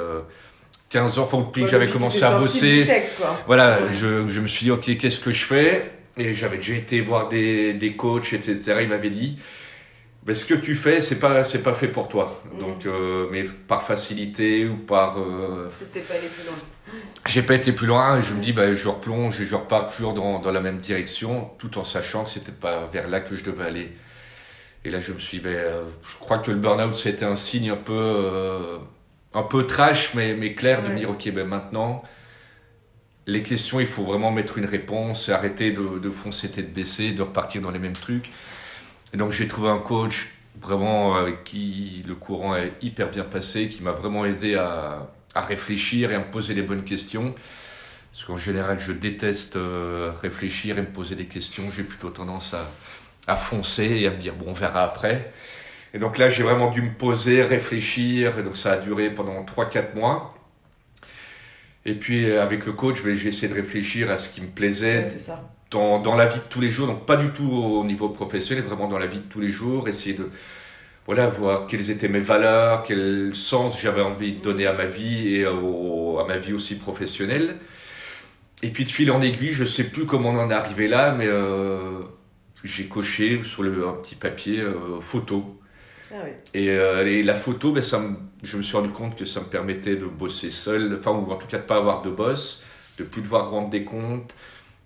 15 0.92 1.20
ans, 1.20 1.24
enfin, 1.24 1.40
depuis 1.40 1.64
que 1.64 1.68
j'avais 1.70 1.90
commencé 1.90 2.22
à 2.24 2.38
bosser. 2.38 2.76
du 2.78 2.84
chèque, 2.84 3.18
quoi. 3.18 3.40
Voilà, 3.48 3.82
Ouais. 3.82 3.94
je, 3.94 4.30
je 4.30 4.40
me 4.42 4.48
suis 4.48 4.66
dit, 4.66 4.72
ok, 4.72 4.98
qu'est-ce 4.98 5.20
que 5.20 5.32
je 5.32 5.46
fais? 5.46 5.92
Et 6.18 6.34
j'avais 6.34 6.58
déjà 6.58 6.74
été 6.76 7.00
voir 7.02 7.30
des, 7.30 7.74
des 7.74 7.96
coachs, 7.96 8.34
etc. 8.34 8.76
Il 8.82 8.90
m'avait 8.90 9.10
dit, 9.10 9.38
ben, 10.24 10.36
ce 10.36 10.44
que 10.46 10.54
tu 10.54 10.76
fais, 10.76 11.00
c'est 11.02 11.18
pas, 11.20 11.44
c'est 11.46 11.64
pas 11.64 11.74
fait 11.74 11.88
pour 11.88 12.08
toi. 12.10 12.44
Mhm. 12.54 12.60
Donc, 12.60 12.86
euh, 12.86 13.28
mais 13.32 13.44
par 13.44 13.84
facilité 13.84 14.68
ou 14.68 14.76
par. 14.76 15.18
euh, 15.18 15.70
pas 15.70 16.14
aller 16.14 16.28
plus 16.28 16.46
loin. 16.46 16.56
j'ai 17.28 17.42
pas 17.42 17.56
été 17.56 17.72
plus 17.72 17.88
loin. 17.88 18.20
Et 18.20 18.22
je 18.22 18.34
me 18.34 18.42
dis, 18.44 18.52
ben, 18.54 18.76
je 18.76 18.88
replonge 18.90 19.40
et 19.42 19.46
je 19.46 19.56
repars 19.56 19.88
toujours 19.88 20.14
dans, 20.14 20.40
dans 20.40 20.52
la 20.52 20.60
même 20.60 20.78
direction, 20.78 21.50
tout 21.58 21.78
en 21.78 21.84
sachant 21.86 22.26
que 22.26 22.30
c'était 22.32 22.52
pas 22.52 22.90
vers 22.92 23.08
là 23.08 23.22
que 23.22 23.36
je 23.38 23.44
devais 23.46 23.64
aller. 23.64 23.94
Et 24.84 24.90
là, 24.92 25.00
je 25.00 25.14
me 25.14 25.20
suis, 25.20 25.38
dit, 25.38 25.44
ben, 25.46 25.54
euh, 25.56 25.84
je 26.08 26.16
crois 26.20 26.40
que 26.40 26.52
le 26.52 26.58
burn-out, 26.58 26.94
c'était 26.96 27.24
un 27.26 27.36
signe 27.38 27.70
un 27.70 27.76
peu, 27.78 27.94
euh, 27.94 28.78
un 29.34 29.44
peu 29.44 29.66
trash, 29.68 30.14
mais, 30.14 30.34
mais 30.36 30.54
clair, 30.54 30.84
de 30.84 30.90
me 30.90 30.98
dire, 30.98 31.10
ok, 31.10 31.32
ben 31.32 31.48
maintenant, 31.48 32.04
les 33.28 33.44
questions, 33.44 33.80
il 33.80 33.88
faut 33.88 34.04
vraiment 34.04 34.32
mettre 34.32 34.58
une 34.58 34.66
réponse, 34.66 35.30
et 35.30 35.32
arrêter 35.32 35.72
de, 35.72 36.00
de 36.00 36.10
foncer 36.10 36.50
tête 36.52 36.74
baissée, 36.74 37.12
de 37.12 37.22
repartir 37.22 37.62
dans 37.62 37.72
les 37.72 37.80
mêmes 37.80 37.94
trucs. 37.94 38.32
Et 39.14 39.18
donc, 39.18 39.32
j'ai 39.32 39.48
trouvé 39.48 39.70
un 39.70 39.80
coach 39.80 40.30
vraiment 40.60 41.16
avec 41.16 41.44
qui 41.44 42.04
le 42.08 42.16
courant 42.16 42.56
est 42.56 42.74
hyper 42.82 43.10
bien 43.10 43.24
passé, 43.24 43.70
qui 43.70 43.84
m'a 43.84 43.92
vraiment 43.92 44.26
aidé 44.26 44.56
à, 44.56 45.12
à 45.36 45.42
réfléchir 45.42 46.12
et 46.12 46.16
à 46.16 46.20
me 46.20 46.32
poser 46.32 46.54
les 46.54 46.62
bonnes 46.64 46.84
questions. 46.84 47.36
Parce 48.12 48.26
qu'en 48.26 48.38
général, 48.38 48.80
je 48.80 48.92
déteste 48.92 49.56
euh, 49.56 50.12
réfléchir 50.22 50.78
et 50.78 50.82
me 50.82 50.92
poser 50.92 51.16
des 51.16 51.28
questions. 51.28 51.72
J'ai 51.76 51.84
plutôt 51.84 52.10
tendance 52.10 52.54
à, 52.54 52.70
à 53.28 53.38
foncer 53.38 53.86
et 53.86 54.08
à 54.08 54.12
me 54.12 54.18
dire, 54.18 54.36
bon, 54.36 54.48
on 54.50 54.54
verra 54.54 54.84
après. 54.84 55.32
Et 55.94 56.00
donc 56.00 56.18
là, 56.18 56.30
j'ai 56.30 56.44
vraiment 56.44 56.72
dû 56.72 56.82
me 56.82 56.92
poser, 56.94 57.44
réfléchir. 57.44 58.40
Et 58.40 58.44
donc 58.44 58.58
ça 58.58 58.74
a 58.74 58.78
duré 58.78 59.10
pendant 59.12 59.44
3-4 59.46 59.96
mois. 59.96 60.34
Et 61.86 61.96
puis 61.96 62.30
euh, 62.30 62.44
avec 62.44 62.66
le 62.66 62.74
coach, 62.74 63.04
ben, 63.04 63.14
j'ai 63.16 63.30
essayé 63.30 63.48
de 63.48 63.54
réfléchir 63.54 64.12
à 64.12 64.18
ce 64.18 64.30
qui 64.30 64.42
me 64.42 64.48
plaisait 64.48 65.04
Ouais, 65.04 65.10
c'est 65.12 65.20
ça. 65.20 65.58
dans, 65.72 66.00
dans 66.00 66.16
la 66.16 66.28
vie 66.28 66.40
de 66.40 66.46
tous 66.46 66.62
les 66.62 66.70
jours, 66.70 66.88
donc 66.88 67.06
pas 67.06 67.18
du 67.18 67.32
tout 67.32 67.50
au 67.52 67.84
niveau 67.86 68.10
professionnel, 68.10 68.64
vraiment 68.66 68.88
dans 68.88 69.00
la 69.00 69.08
vie 69.08 69.20
de 69.20 69.24
tous 69.24 69.40
les 69.42 69.50
jours, 69.50 69.88
essayer 69.90 70.16
de 70.16 70.30
voilà, 71.08 71.28
voir 71.28 71.68
quelles 71.68 71.92
étaient 71.92 72.10
mes 72.10 72.20
valeurs, 72.22 72.84
quel 72.84 73.32
sens 73.36 73.82
j'avais 73.82 74.02
envie 74.02 74.34
de 74.34 74.42
donner 74.42 74.68
à 74.68 74.74
ma 74.74 74.86
vie 74.88 75.36
et 75.38 75.48
au- 75.48 76.20
à 76.20 76.28
ma 76.28 76.38
vie 76.38 76.54
aussi 76.54 76.76
professionnelle. 76.78 77.58
Et 78.64 78.70
puis 78.70 78.86
de 78.86 78.90
fil 78.90 79.12
en 79.12 79.22
aiguille, 79.22 79.54
je 79.54 79.66
sais 79.66 79.86
plus 79.86 80.06
comment 80.06 80.30
on 80.30 80.38
en 80.40 80.50
est 80.50 80.54
arrivé 80.54 80.88
là, 80.88 81.14
mais 81.14 81.26
euh, 81.28 82.00
j'ai 82.64 82.88
coché 82.88 83.44
sur 83.44 83.64
le, 83.64 83.88
un 83.88 83.94
petit 83.94 84.16
papier 84.16 84.62
euh, 84.62 85.02
photo. 85.02 85.61
Ah 86.14 86.18
oui. 86.26 86.32
Et, 86.54 86.70
euh, 86.72 87.06
et 87.08 87.24
la 87.24 87.36
photo, 87.36 87.72
ben, 87.72 87.82
ça 87.84 88.00
me- 88.00 88.16
je 88.44 88.58
me 88.58 88.62
suis 88.62 88.76
rendu 88.76 88.90
compte 88.92 89.16
que 89.18 89.26
ça 89.26 89.40
me 89.40 89.46
permettait 89.46 89.96
de 89.96 90.06
bosser 90.06 90.50
seul, 90.50 90.96
enfin, 91.00 91.12
ou 91.12 91.32
en 91.32 91.36
tout 91.38 91.48
cas 91.48 91.58
de 91.58 91.64
pas 91.64 91.78
avoir 91.78 92.02
de 92.02 92.10
boss, 92.10 92.64
de 92.98 93.04
plus 93.04 93.22
devoir 93.22 93.50
rendre 93.52 93.70
des 93.70 93.84
comptes, 93.86 94.34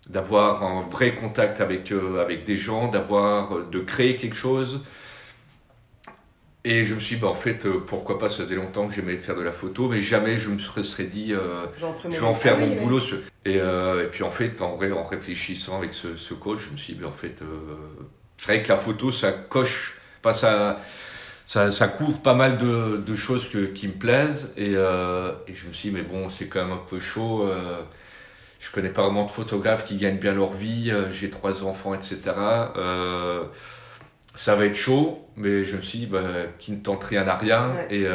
d'avoir 0.10 0.64
un 0.64 0.84
vrai 0.90 1.16
contact 1.16 1.62
avec, 1.62 1.92
euh, 1.92 2.22
avec 2.22 2.46
des 2.46 2.58
gens, 2.58 2.90
d'avoir, 2.90 3.58
euh, 3.58 3.68
de 3.72 3.80
créer 3.80 4.16
quelque 4.18 4.36
chose. 4.36 4.82
Et 6.64 6.84
je 6.84 6.96
me 6.96 7.00
suis 7.00 7.16
dit, 7.18 7.22
ben, 7.22 7.28
en 7.28 7.36
fait, 7.36 7.66
euh, 7.68 7.80
pourquoi 7.86 8.18
pas, 8.18 8.28
ça 8.28 8.44
faisait 8.44 8.56
longtemps 8.56 8.88
que 8.88 8.94
j'aimais 8.96 9.18
faire 9.18 9.36
de 9.36 9.44
la 9.44 9.52
photo, 9.52 9.88
mais 9.88 10.02
jamais 10.02 10.36
je 10.38 10.50
me 10.50 10.58
serais 10.58 11.04
dit, 11.04 11.32
euh, 11.32 11.66
je 12.10 12.20
vais 12.20 12.26
en 12.26 12.34
faire 12.34 12.58
mon 12.58 12.70
oui. 12.70 12.76
boulot. 12.76 13.00
Et, 13.46 13.58
euh, 13.62 14.04
et 14.04 14.08
puis 14.08 14.24
en 14.24 14.32
fait, 14.32 14.62
en, 14.62 14.76
ré- 14.76 14.92
en 14.92 15.04
réfléchissant 15.04 15.78
avec 15.78 15.94
ce, 15.94 16.16
ce 16.18 16.34
coach, 16.34 16.62
je 16.68 16.72
me 16.72 16.78
suis 16.78 16.94
dit, 16.94 17.00
ben, 17.02 17.08
en 17.08 17.12
fait, 17.12 17.36
c'est 18.38 18.48
vrai 18.48 18.64
que 18.64 18.70
la 18.70 18.78
photo, 18.78 19.12
ça 19.12 19.32
coche, 19.32 19.98
enfin, 20.24 20.34
ça, 20.34 20.82
ça, 21.46 21.72
ça 21.72 21.88
couvre 21.88 22.20
pas 22.22 22.34
mal 22.34 22.58
de, 22.58 22.98
de 23.06 23.16
choses 23.16 23.48
que, 23.50 23.66
qui 23.68 23.88
me 23.88 23.94
plaisent. 23.94 24.54
Et, 24.58 24.74
euh, 24.76 25.32
et 25.48 25.54
je 25.54 25.68
me 25.68 25.74
suis 25.74 25.90
dit, 25.90 25.96
mais 25.96 26.04
bon, 26.04 26.30
c'est 26.30 26.48
quand 26.48 26.64
même 26.64 26.74
un 26.74 26.78
peu 26.90 27.00
chaud. 27.00 27.44
euh, 27.48 27.82
je 28.60 28.72
connais 28.72 28.90
pas 28.90 29.04
vraiment 29.04 29.26
de 29.26 29.32
photographes 29.32 29.86
qui 29.86 29.98
gagnent 29.98 30.20
bien 30.20 30.34
leur 30.34 30.54
vie. 30.54 30.92
euh, 30.92 31.12
J'ai 31.12 31.30
trois 31.30 31.64
enfants, 31.66 31.94
etc. 31.96 32.74
Euh, 32.78 33.44
ça 34.36 34.56
va 34.56 34.66
être 34.66 34.76
chaud, 34.76 35.28
mais 35.38 35.66
je 35.66 35.78
me 35.78 35.82
suis 35.82 36.00
dit, 36.00 36.06
bah, 36.08 36.22
qui 36.60 36.72
ne 36.74 36.80
tente 36.82 37.04
rien 37.06 37.24
n'a 37.26 37.36
rien. 37.38 37.72
Ouais. 37.74 37.88
Et, 37.92 38.08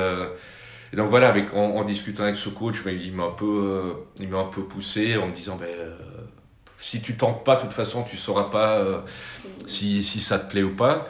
et 0.92 0.96
donc 0.96 1.08
voilà, 1.08 1.28
avec, 1.28 1.54
en, 1.54 1.76
en 1.76 1.84
discutant 1.84 2.24
avec 2.24 2.36
ce 2.36 2.48
coach, 2.48 2.82
il 2.86 3.12
m'a 3.12 3.24
un 3.24 3.30
peu, 3.30 3.92
il 4.18 4.28
m'a 4.28 4.38
un 4.38 4.44
peu 4.44 4.62
poussé 4.64 5.16
en 5.16 5.28
me 5.28 5.32
disant, 5.34 5.56
ben, 5.56 5.68
si 6.78 7.00
tu 7.02 7.16
tentes 7.16 7.44
pas, 7.44 7.56
de 7.56 7.62
toute 7.62 7.72
façon, 7.72 8.02
tu 8.04 8.16
sauras 8.16 8.44
pas 8.44 9.04
si, 9.66 10.04
si 10.04 10.20
ça 10.20 10.38
te 10.38 10.50
plaît 10.50 10.62
ou 10.62 10.74
pas. 10.76 11.08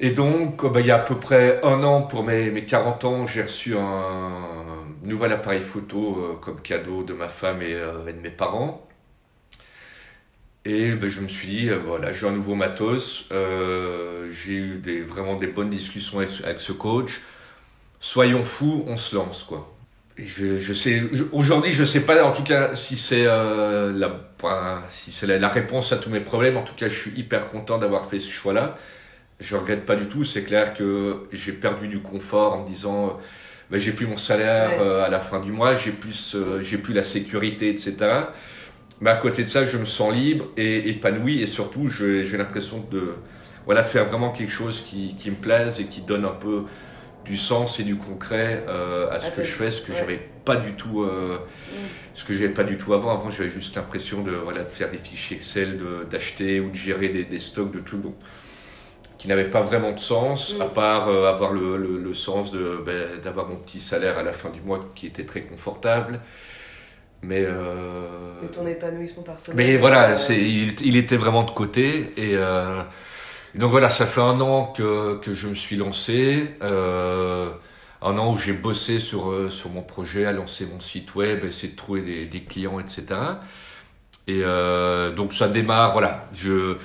Et 0.00 0.10
donc, 0.10 0.64
euh, 0.64 0.68
ben, 0.68 0.80
il 0.80 0.86
y 0.86 0.90
a 0.90 0.96
à 0.96 0.98
peu 1.00 1.18
près 1.18 1.60
un 1.64 1.82
an, 1.82 2.02
pour 2.02 2.22
mes, 2.22 2.50
mes 2.50 2.64
40 2.64 3.04
ans, 3.04 3.26
j'ai 3.26 3.42
reçu 3.42 3.76
un 3.76 4.84
nouvel 5.02 5.32
appareil 5.32 5.60
photo 5.60 6.18
euh, 6.18 6.34
comme 6.40 6.60
cadeau 6.60 7.02
de 7.02 7.14
ma 7.14 7.28
femme 7.28 7.62
et, 7.62 7.74
euh, 7.74 8.04
de 8.04 8.20
mes 8.20 8.30
parents. 8.30 8.86
Et 10.64 10.92
ben, 10.92 11.08
je 11.08 11.20
me 11.20 11.28
suis 11.28 11.48
dit, 11.48 11.70
voilà, 11.86 12.12
j'ai 12.12 12.26
un 12.28 12.32
nouveau 12.32 12.54
matos. 12.54 13.28
j'ai 13.30 14.52
eu 14.52 15.02
vraiment 15.02 15.36
des 15.36 15.46
bonnes 15.46 15.70
discussions 15.70 16.18
avec, 16.18 16.30
avec 16.44 16.60
ce 16.60 16.72
coach. 16.72 17.22
Soyons 18.00 18.44
fous, 18.44 18.84
on 18.86 18.96
se 18.96 19.16
lance, 19.16 19.44
quoi. 19.44 19.74
Je, 20.16 20.56
je 20.56 20.72
sais, 20.72 21.02
aujourd'hui, 21.32 21.72
je 21.72 21.84
sais 21.84 22.00
pas, 22.00 22.22
en 22.24 22.32
tout 22.32 22.42
cas, 22.42 22.76
si 22.76 22.96
c'est 22.96 23.24
la, 23.24 24.28
si 24.88 25.10
c'est 25.12 25.26
la 25.26 25.48
réponse 25.48 25.92
à 25.92 25.96
tous 25.96 26.10
mes 26.10 26.20
problèmes. 26.20 26.56
En 26.56 26.62
tout 26.62 26.74
cas, 26.74 26.88
je 26.88 26.98
suis 26.98 27.12
hyper 27.18 27.48
content 27.48 27.78
d'avoir 27.78 28.06
fait 28.06 28.18
ce 28.18 28.30
choix-là. 28.30 28.76
Je 29.40 29.56
regrette 29.56 29.86
pas 29.86 29.96
du 29.96 30.06
tout. 30.08 30.24
C'est 30.24 30.42
clair 30.44 30.74
que 30.74 31.26
j'ai 31.32 31.52
perdu 31.52 31.88
du 31.88 32.00
confort 32.00 32.54
en 32.54 32.62
me 32.62 32.66
disant, 32.66 33.18
ben, 33.70 33.78
j'ai 33.78 33.92
plus 33.92 34.06
mon 34.06 34.16
salaire 34.16 34.70
Ouais. 34.70 34.78
euh, 34.80 35.04
à 35.04 35.08
la 35.10 35.20
fin 35.20 35.40
du 35.40 35.52
mois, 35.52 35.74
j'ai 35.76 35.92
plus, 35.92 36.34
euh, 36.34 36.60
j'ai 36.62 36.78
plus 36.78 36.94
la 36.94 37.04
sécurité, 37.04 37.70
etc. 37.70 38.32
Mais 39.00 39.10
à 39.10 39.16
côté 39.16 39.44
de 39.44 39.48
ça, 39.48 39.64
je 39.64 39.78
me 39.78 39.84
sens 39.84 40.12
libre 40.14 40.46
et 40.56 40.88
épanoui 40.90 41.42
et 41.42 41.46
surtout, 41.46 41.88
j'ai 41.88 42.36
l'impression 42.36 42.80
de, 42.90 43.14
voilà, 43.64 43.82
de 43.82 43.88
faire 43.88 44.06
vraiment 44.06 44.30
quelque 44.32 44.50
chose 44.50 44.82
qui, 44.82 45.14
qui 45.16 45.30
me 45.30 45.36
plaise 45.36 45.80
et 45.80 45.86
qui 45.86 46.02
donne 46.02 46.24
un 46.24 46.30
peu 46.30 46.64
du 47.24 47.36
sens 47.36 47.80
et 47.80 47.84
du 47.84 47.96
concret 47.96 48.64
euh, 48.68 49.10
à 49.10 49.20
ce 49.20 49.30
À 49.30 49.32
que 49.32 49.42
je 49.42 49.52
fais, 49.52 49.70
ce 49.70 49.82
que 49.82 49.92
ouais. 49.92 49.94
j'avais 49.94 50.20
pas 50.44 50.56
du 50.56 50.74
tout, 50.74 51.02
euh, 51.02 51.38
ce 52.14 52.24
que 52.24 52.34
j'avais 52.34 52.50
pas 52.50 52.64
du 52.64 52.78
tout 52.78 52.94
avant. 52.94 53.10
Avant, 53.12 53.30
j'avais 53.30 53.50
juste 53.50 53.76
l'impression 53.76 54.22
de, 54.22 54.32
voilà, 54.32 54.64
de 54.64 54.70
faire 54.70 54.90
des 54.90 54.98
fichiers 54.98 55.36
Excel, 55.38 55.78
d'acheter 56.10 56.60
ou 56.60 56.70
de 56.70 56.74
gérer 56.76 57.08
des, 57.10 57.24
des 57.24 57.38
stocks 57.38 57.72
de 57.72 57.80
tout, 57.80 57.98
donc, 57.98 58.16
qui 59.18 59.28
n'avaient 59.28 59.50
pas 59.50 59.62
vraiment 59.62 59.92
de 59.92 59.98
sens, 59.98 60.54
Mm. 60.54 60.62
à 60.62 60.66
part 60.66 61.08
euh, 61.08 61.26
avoir 61.28 61.52
le, 61.52 61.76
le, 61.76 61.98
le 61.98 62.14
sens 62.14 62.52
ben, 62.52 63.20
d'avoir 63.22 63.48
mon 63.48 63.56
petit 63.56 63.80
salaire 63.80 64.18
à 64.18 64.22
la 64.22 64.32
fin 64.32 64.50
du 64.50 64.60
mois 64.60 64.80
qui 64.94 65.06
était 65.06 65.26
très 65.26 65.42
confortable. 65.42 66.20
Mais, 67.22 67.44
euh, 67.46 68.42
Et 68.42 68.48
ton 68.48 68.66
épanouissement 68.66 69.22
personnel. 69.24 69.56
mais 69.56 69.76
voilà, 69.76 70.10
euh, 70.10 70.16
c'est, 70.16 70.36
il, 70.40 70.80
il 70.86 70.96
était 70.96 71.16
vraiment 71.16 71.42
de 71.42 71.50
côté. 71.50 72.12
Et 72.16 72.36
euh, 72.36 72.82
donc 73.54 73.70
voilà, 73.70 73.90
ça 73.90 74.06
fait 74.06 74.20
un 74.20 74.40
an 74.40 74.72
que, 74.76 75.16
que 75.18 75.34
je 75.34 75.48
me 75.48 75.54
suis 75.56 75.76
lancé. 75.76 76.56
Euh, 76.62 77.50
un 78.02 78.18
an 78.18 78.32
où 78.32 78.38
j'ai 78.38 78.52
bossé 78.52 79.00
sur, 79.00 79.30
euh, 79.30 79.50
sur 79.50 79.70
mon 79.70 79.82
projet, 79.82 80.26
à 80.26 80.32
lancer 80.32 80.66
mon 80.66 80.80
site 80.80 81.14
web, 81.16 81.44
essayer 81.44 81.72
de 81.72 81.76
trouver 81.76 82.02
des, 82.02 82.26
des 82.26 82.42
clients, 82.44 82.80
etc. 82.80 83.40
Et 84.26 84.42
euh, 84.44 85.12
donc 85.12 85.32
ça 85.32 85.48
démarre, 85.48 85.92
voilà. 85.92 86.28
Je, 86.34 86.76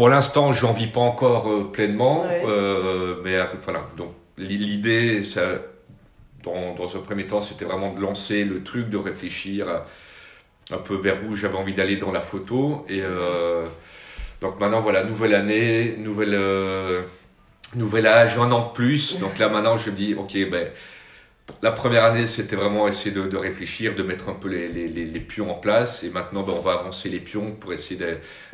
pour 0.00 0.08
l'instant, 0.08 0.54
je 0.54 0.64
n'en 0.64 0.72
vis 0.72 0.86
pas 0.86 1.00
encore 1.00 1.52
euh, 1.52 1.70
pleinement. 1.70 2.22
Ouais. 2.22 2.42
euh, 2.46 3.16
mais 3.22 3.36
euh, 3.36 3.44
voilà, 3.62 3.86
donc 3.98 4.14
l'i- 4.38 4.56
l'idée, 4.56 5.24
ça, 5.24 5.42
dans, 6.42 6.74
dans 6.74 6.96
un 6.96 7.00
premier 7.00 7.26
temps, 7.26 7.42
c'était 7.42 7.66
vraiment 7.66 7.92
de 7.92 8.00
lancer 8.00 8.44
le 8.44 8.62
truc, 8.62 8.88
de 8.88 8.96
réfléchir 8.96 9.68
à, 9.68 9.86
un 10.74 10.78
peu 10.78 10.94
vers 10.94 11.16
où 11.28 11.36
j'avais 11.36 11.58
envie 11.58 11.74
d'aller 11.74 11.96
dans 11.96 12.12
la 12.12 12.22
photo. 12.22 12.86
Et 12.88 13.02
euh, 13.02 13.66
donc 14.40 14.58
maintenant, 14.58 14.80
voilà, 14.80 15.04
nouvelle 15.04 15.34
année, 15.34 15.96
nouvelle, 15.98 16.32
euh, 16.32 17.02
nouvel 17.74 18.06
âge, 18.06 18.38
un 18.38 18.50
an 18.52 18.68
de 18.68 18.72
plus. 18.72 19.18
Donc 19.18 19.38
là, 19.38 19.50
maintenant, 19.50 19.76
je 19.76 19.90
me 19.90 19.96
dis, 19.96 20.14
ok, 20.14 20.32
ben, 20.50 20.68
la 21.62 21.72
première 21.72 22.04
année, 22.04 22.26
c'était 22.26 22.56
vraiment 22.56 22.88
essayer 22.88 23.14
de, 23.14 23.22
de 23.22 23.36
réfléchir, 23.36 23.94
de 23.94 24.02
mettre 24.02 24.28
un 24.28 24.34
peu 24.34 24.48
les, 24.48 24.68
les, 24.68 24.88
les, 24.88 25.04
les 25.04 25.20
pions 25.20 25.50
en 25.50 25.54
place. 25.54 26.04
Et 26.04 26.10
maintenant, 26.10 26.42
ben, 26.42 26.52
on 26.56 26.60
va 26.60 26.72
avancer 26.72 27.08
les 27.08 27.20
pions 27.20 27.52
pour 27.52 27.72
essayer 27.72 27.98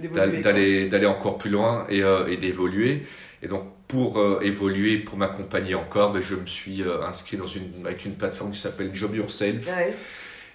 d'aller 0.00 1.06
encore 1.06 1.38
plus 1.38 1.50
loin 1.50 1.86
et, 1.88 2.02
euh, 2.02 2.26
et 2.28 2.36
d'évoluer. 2.36 3.06
Et 3.42 3.48
donc, 3.48 3.64
pour 3.86 4.18
euh, 4.18 4.40
évoluer, 4.42 4.98
pour 4.98 5.16
m'accompagner 5.18 5.74
encore, 5.74 6.12
ben, 6.12 6.20
je 6.20 6.34
me 6.34 6.46
suis 6.46 6.82
euh, 6.82 7.04
inscrit 7.04 7.36
dans 7.36 7.46
une, 7.46 7.70
avec 7.84 8.04
une 8.04 8.14
plateforme 8.14 8.50
qui 8.50 8.60
s'appelle 8.60 8.90
Job 8.92 9.14
Yourself. 9.14 9.66
Ouais. 9.66 9.94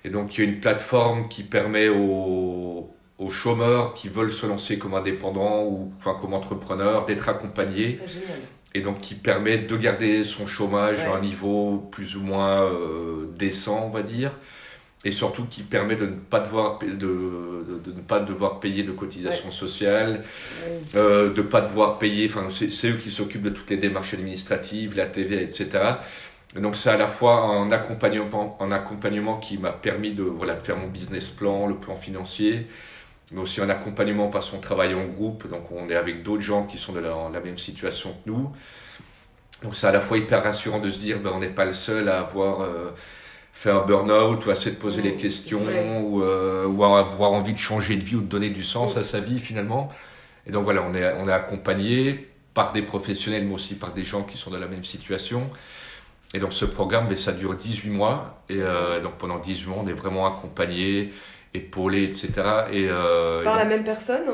Et 0.04 0.10
donc, 0.10 0.38
il 0.38 0.44
y 0.44 0.48
a 0.48 0.50
une 0.50 0.60
plateforme 0.60 1.28
qui 1.30 1.44
permet 1.44 1.88
aux, 1.88 2.90
aux 3.20 3.30
chômeurs 3.30 3.94
qui 3.94 4.10
veulent 4.10 4.32
se 4.32 4.48
lancer 4.48 4.80
comme 4.80 4.96
indépendants 4.96 5.64
ou 5.64 5.94
enfin, 5.98 6.18
comme 6.20 6.34
entrepreneurs 6.34 7.06
d'être 7.06 7.30
accompagnés. 7.30 8.00
Ah, 8.04 8.08
génial. 8.08 8.40
Et 8.74 8.82
donc, 8.82 9.00
qui 9.00 9.16
permet 9.16 9.58
de 9.58 9.78
garder 9.78 10.24
son 10.24 10.48
chômage 10.48 11.00
Ouais. 11.00 11.06
à 11.06 11.16
un 11.16 11.20
niveau 11.22 11.90
plus 11.92 12.16
ou 12.16 12.22
moins 12.22 12.64
euh, 12.64 13.26
décent, 13.38 13.86
on 13.86 13.90
va 13.90 14.02
dire. 14.04 14.32
Et 15.04 15.12
surtout, 15.12 15.46
qui 15.46 15.64
permet 15.64 15.96
de 15.96 16.06
ne 16.06 16.12
pas 16.16 16.40
devoir, 16.40 16.78
de, 16.80 16.88
de, 16.96 17.80
de 17.84 17.92
ne 17.92 18.02
pas 18.02 18.20
devoir 18.20 18.60
payer 18.60 18.84
de 18.84 18.92
cotisations 18.92 19.50
sociales, 19.52 20.24
Oui. 20.68 20.74
euh, 20.96 21.34
de 21.34 21.42
pas 21.42 21.62
devoir 21.62 21.98
payer, 21.98 22.28
enfin 22.30 22.48
c'est 22.52 22.70
c'est 22.72 22.90
eux 22.92 22.98
qui 22.98 23.10
s'occupent 23.10 23.42
de 23.44 23.50
toutes 23.50 23.70
les 23.72 23.78
démarches 23.78 24.14
administratives, 24.14 24.96
la 24.96 25.08
TVA, 25.08 25.42
etc. 25.42 25.70
Et 26.56 26.60
donc 26.60 26.76
c'est 26.76 26.90
à 26.92 26.98
la 26.98 27.08
fois 27.08 27.36
un 27.46 27.72
accompagnement, 27.72 28.58
un 28.62 28.72
accompagnement 28.72 29.38
qui 29.40 29.58
m'a 29.58 29.72
permis 29.72 30.12
de, 30.12 30.22
voilà, 30.24 30.54
de 30.56 30.62
faire 30.64 30.78
mon 30.78 30.88
business 30.88 31.30
plan, 31.30 31.66
le 31.68 31.76
plan 31.76 31.96
financier, 31.96 32.68
mais 33.32 33.42
aussi 33.42 33.62
un 33.62 33.70
accompagnement 33.70 34.30
par 34.30 34.44
son 34.44 34.60
travail 34.60 34.94
en 34.94 35.06
groupe, 35.06 35.50
donc 35.50 35.72
on 35.72 35.90
est 35.90 35.96
avec 35.96 36.24
d'autres 36.24 36.42
gens 36.42 36.66
qui 36.66 36.78
sont 36.78 36.94
dans 36.94 37.30
la, 37.30 37.40
même 37.40 37.58
situation 37.58 38.12
que 38.12 38.30
nous. 38.30 38.52
Donc 39.64 39.76
c'est 39.76 39.88
à 39.88 39.92
la 39.92 40.02
fois 40.02 40.18
hyper 40.18 40.44
rassurant 40.44 40.80
de 40.80 40.90
se 40.90 41.00
dire, 41.00 41.20
ben, 41.20 41.32
on 41.34 41.40
n'est 41.40 41.50
pas 41.50 41.66
le 41.66 41.74
seul 41.74 42.10
à 42.10 42.20
avoir 42.20 42.62
euh, 42.62 42.92
fait 43.54 43.70
un 43.70 43.82
burn-out 43.82 44.46
ou 44.46 44.52
à 44.52 44.56
posé 44.80 45.02
Mmh, 45.02 45.04
les 45.04 45.16
questions 45.16 46.02
ou, 46.02 46.24
euh, 46.24 46.66
ou 46.66 46.84
à 46.84 47.00
avoir 47.00 47.32
envie 47.32 47.54
de 47.54 47.60
changer 47.60 47.96
de 47.96 48.04
vie 48.04 48.16
ou 48.16 48.22
de 48.22 48.28
donner 48.28 48.50
du 48.50 48.64
sens 48.64 48.98
à 48.98 49.04
sa 49.04 49.20
vie 49.20 49.40
finalement. 49.40 49.92
Et 50.48 50.52
donc 50.52 50.64
voilà, 50.64 50.84
on 50.84 50.94
est, 50.94 51.14
on 51.20 51.28
est 51.28 51.34
accompagné 51.34 52.28
par 52.54 52.72
des 52.74 52.82
professionnels, 52.82 53.46
mais 53.46 53.54
aussi 53.54 53.76
par 53.76 53.94
des 53.94 54.04
gens 54.04 54.24
qui 54.24 54.38
sont 54.38 54.52
dans 54.52 54.60
la 54.60 54.68
même 54.68 54.84
situation. 54.84 55.50
Et 56.34 56.40
donc 56.40 56.54
ce 56.54 56.66
programme, 56.66 57.08
ben, 57.08 57.18
ça 57.18 57.32
dure 57.32 57.56
18 57.56 57.90
mois. 57.90 58.44
Et 58.50 58.58
euh, 58.60 59.02
donc 59.02 59.18
pendant 59.18 59.40
18 59.40 59.68
mois, 59.68 59.84
on 59.84 59.88
est 59.88 59.94
vraiment 59.94 60.26
accompagné, 60.26 61.14
épaulé, 61.54 62.04
etc. 62.04 62.32
Et, 62.72 62.88
euh, 62.90 63.44
Par 63.44 63.56
et 63.56 63.60
la 63.60 63.66
même 63.66 63.84
personne 63.84 64.26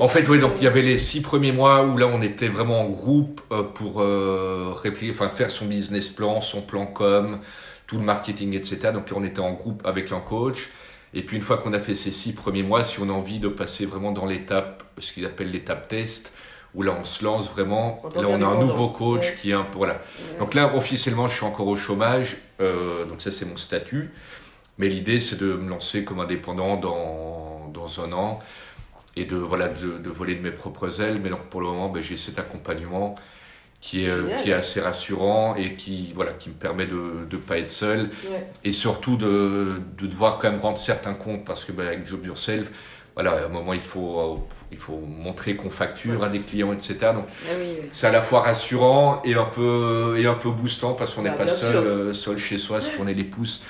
en 0.00 0.08
fait, 0.08 0.28
oui, 0.28 0.40
donc 0.40 0.52
euh, 0.52 0.56
il 0.58 0.64
y 0.64 0.66
avait 0.66 0.82
les 0.82 0.98
six 0.98 1.20
premiers 1.20 1.52
mois 1.52 1.84
où 1.84 1.96
là 1.96 2.08
on 2.08 2.20
était 2.20 2.48
vraiment 2.48 2.80
en 2.80 2.88
groupe 2.88 3.40
euh, 3.52 3.62
pour 3.62 4.00
euh, 4.00 4.72
réfléchir, 4.82 5.14
enfin 5.14 5.28
faire 5.28 5.52
son 5.52 5.66
business 5.66 6.08
plan, 6.08 6.40
son 6.40 6.62
plan 6.62 6.86
com, 6.86 7.38
tout 7.86 7.96
le 7.96 8.02
marketing, 8.02 8.54
etc. 8.54 8.90
Donc 8.92 9.08
là 9.10 9.16
on 9.16 9.22
était 9.24 9.38
en 9.40 9.52
groupe 9.52 9.82
avec 9.86 10.10
un 10.10 10.18
coach. 10.20 10.70
Et 11.14 11.22
puis 11.22 11.36
une 11.36 11.42
fois 11.44 11.58
qu'on 11.58 11.72
a 11.74 11.78
fait 11.80 11.94
ces 11.94 12.10
six 12.10 12.32
premiers 12.32 12.64
mois, 12.64 12.82
si 12.82 13.00
on 13.00 13.08
a 13.08 13.12
envie 13.12 13.38
de 13.38 13.48
passer 13.48 13.86
vraiment 13.86 14.10
dans 14.10 14.26
l'étape, 14.26 14.82
ce 14.98 15.12
qu'ils 15.12 15.24
appellent 15.26 15.50
l'étape 15.52 15.86
test, 15.86 16.32
où 16.74 16.82
là 16.82 16.94
on 17.00 17.04
se 17.04 17.24
lance 17.24 17.48
vraiment, 17.50 18.02
là 18.16 18.24
on 18.28 18.42
a 18.42 18.46
un 18.46 18.58
nouveau 18.58 18.88
coach 18.88 19.20
Ouais. 19.26 19.36
qui 19.40 19.50
est 19.50 19.54
un 19.54 19.66
voilà. 19.74 19.94
ouais. 19.94 20.38
Donc 20.40 20.54
là, 20.54 20.74
officiellement, 20.76 21.28
je 21.28 21.36
suis 21.36 21.46
encore 21.46 21.66
au 21.68 21.76
chômage, 21.76 22.36
euh, 22.60 23.04
donc 23.06 23.22
ça 23.22 23.30
c'est 23.30 23.46
mon 23.46 23.56
statut. 23.56 24.10
Mais 24.78 24.88
l'idée, 24.88 25.20
c'est 25.20 25.36
de 25.38 25.54
me 25.54 25.68
lancer 25.68 26.04
comme 26.04 26.20
indépendant 26.20 26.76
dans, 26.76 27.70
dans 27.74 28.00
un 28.04 28.12
an 28.12 28.38
et 29.16 29.24
de, 29.24 29.36
voilà, 29.36 29.68
de, 29.68 29.98
de 29.98 30.10
voler 30.10 30.34
de 30.36 30.42
mes 30.42 30.50
propres 30.52 31.00
ailes. 31.00 31.20
Mais 31.22 31.30
donc 31.30 31.42
pour 31.50 31.60
le 31.60 31.66
moment, 31.68 31.88
ben, 31.88 32.02
j'ai 32.02 32.16
cet 32.16 32.38
accompagnement 32.38 33.16
qui 33.80 34.04
est, 34.04 34.08
euh, 34.08 34.22
Génial. 34.28 34.42
qui 34.42 34.50
est 34.50 34.54
assez 34.54 34.80
rassurant 34.80 35.54
et 35.56 35.74
qui, 35.74 36.12
voilà, 36.14 36.32
qui 36.32 36.48
me 36.48 36.54
permet 36.54 36.86
de 36.86 37.26
ne 37.30 37.36
pas 37.38 37.58
être 37.58 37.68
seul 37.70 38.10
Ouais. 38.28 38.48
et 38.64 38.72
surtout 38.72 39.16
de, 39.16 39.80
de 39.98 40.06
devoir 40.06 40.38
quand 40.38 40.50
même 40.50 40.60
rendre 40.60 40.78
certains 40.78 41.14
comptes 41.14 41.44
parce 41.44 41.64
que 41.64 41.72
ben, 41.72 41.86
avec 41.86 42.06
Job 42.06 42.24
Yourself, 42.26 42.70
voilà, 43.14 43.32
à 43.32 43.44
un 43.46 43.48
moment, 43.48 43.72
il 43.72 43.80
faut, 43.80 44.20
euh, 44.20 44.36
il 44.70 44.78
faut 44.78 44.98
montrer 44.98 45.56
qu'on 45.56 45.70
facture 45.70 46.22
à 46.22 46.28
des 46.28 46.38
clients, 46.38 46.72
etc. 46.72 46.94
Donc, 47.14 47.24
Ah 47.28 47.54
oui, 47.58 47.66
oui. 47.82 47.88
c'est 47.90 48.06
à 48.06 48.12
la 48.12 48.22
fois 48.22 48.42
rassurant 48.42 49.20
et 49.24 49.34
un 49.34 49.44
peu, 49.44 50.14
et 50.18 50.26
un 50.26 50.34
peu 50.34 50.50
boostant 50.50 50.94
parce 50.94 51.14
qu'on 51.14 51.22
n'est 51.22 51.30
Bah, 51.30 51.38
pas 51.38 51.44
bien 51.44 51.52
seul, 51.52 51.76
euh, 51.76 52.14
seul 52.14 52.38
chez 52.38 52.58
soi, 52.58 52.76
à 52.78 52.80
se 52.80 52.92
tourner 52.94 53.14
les 53.14 53.24
pouces 53.24 53.62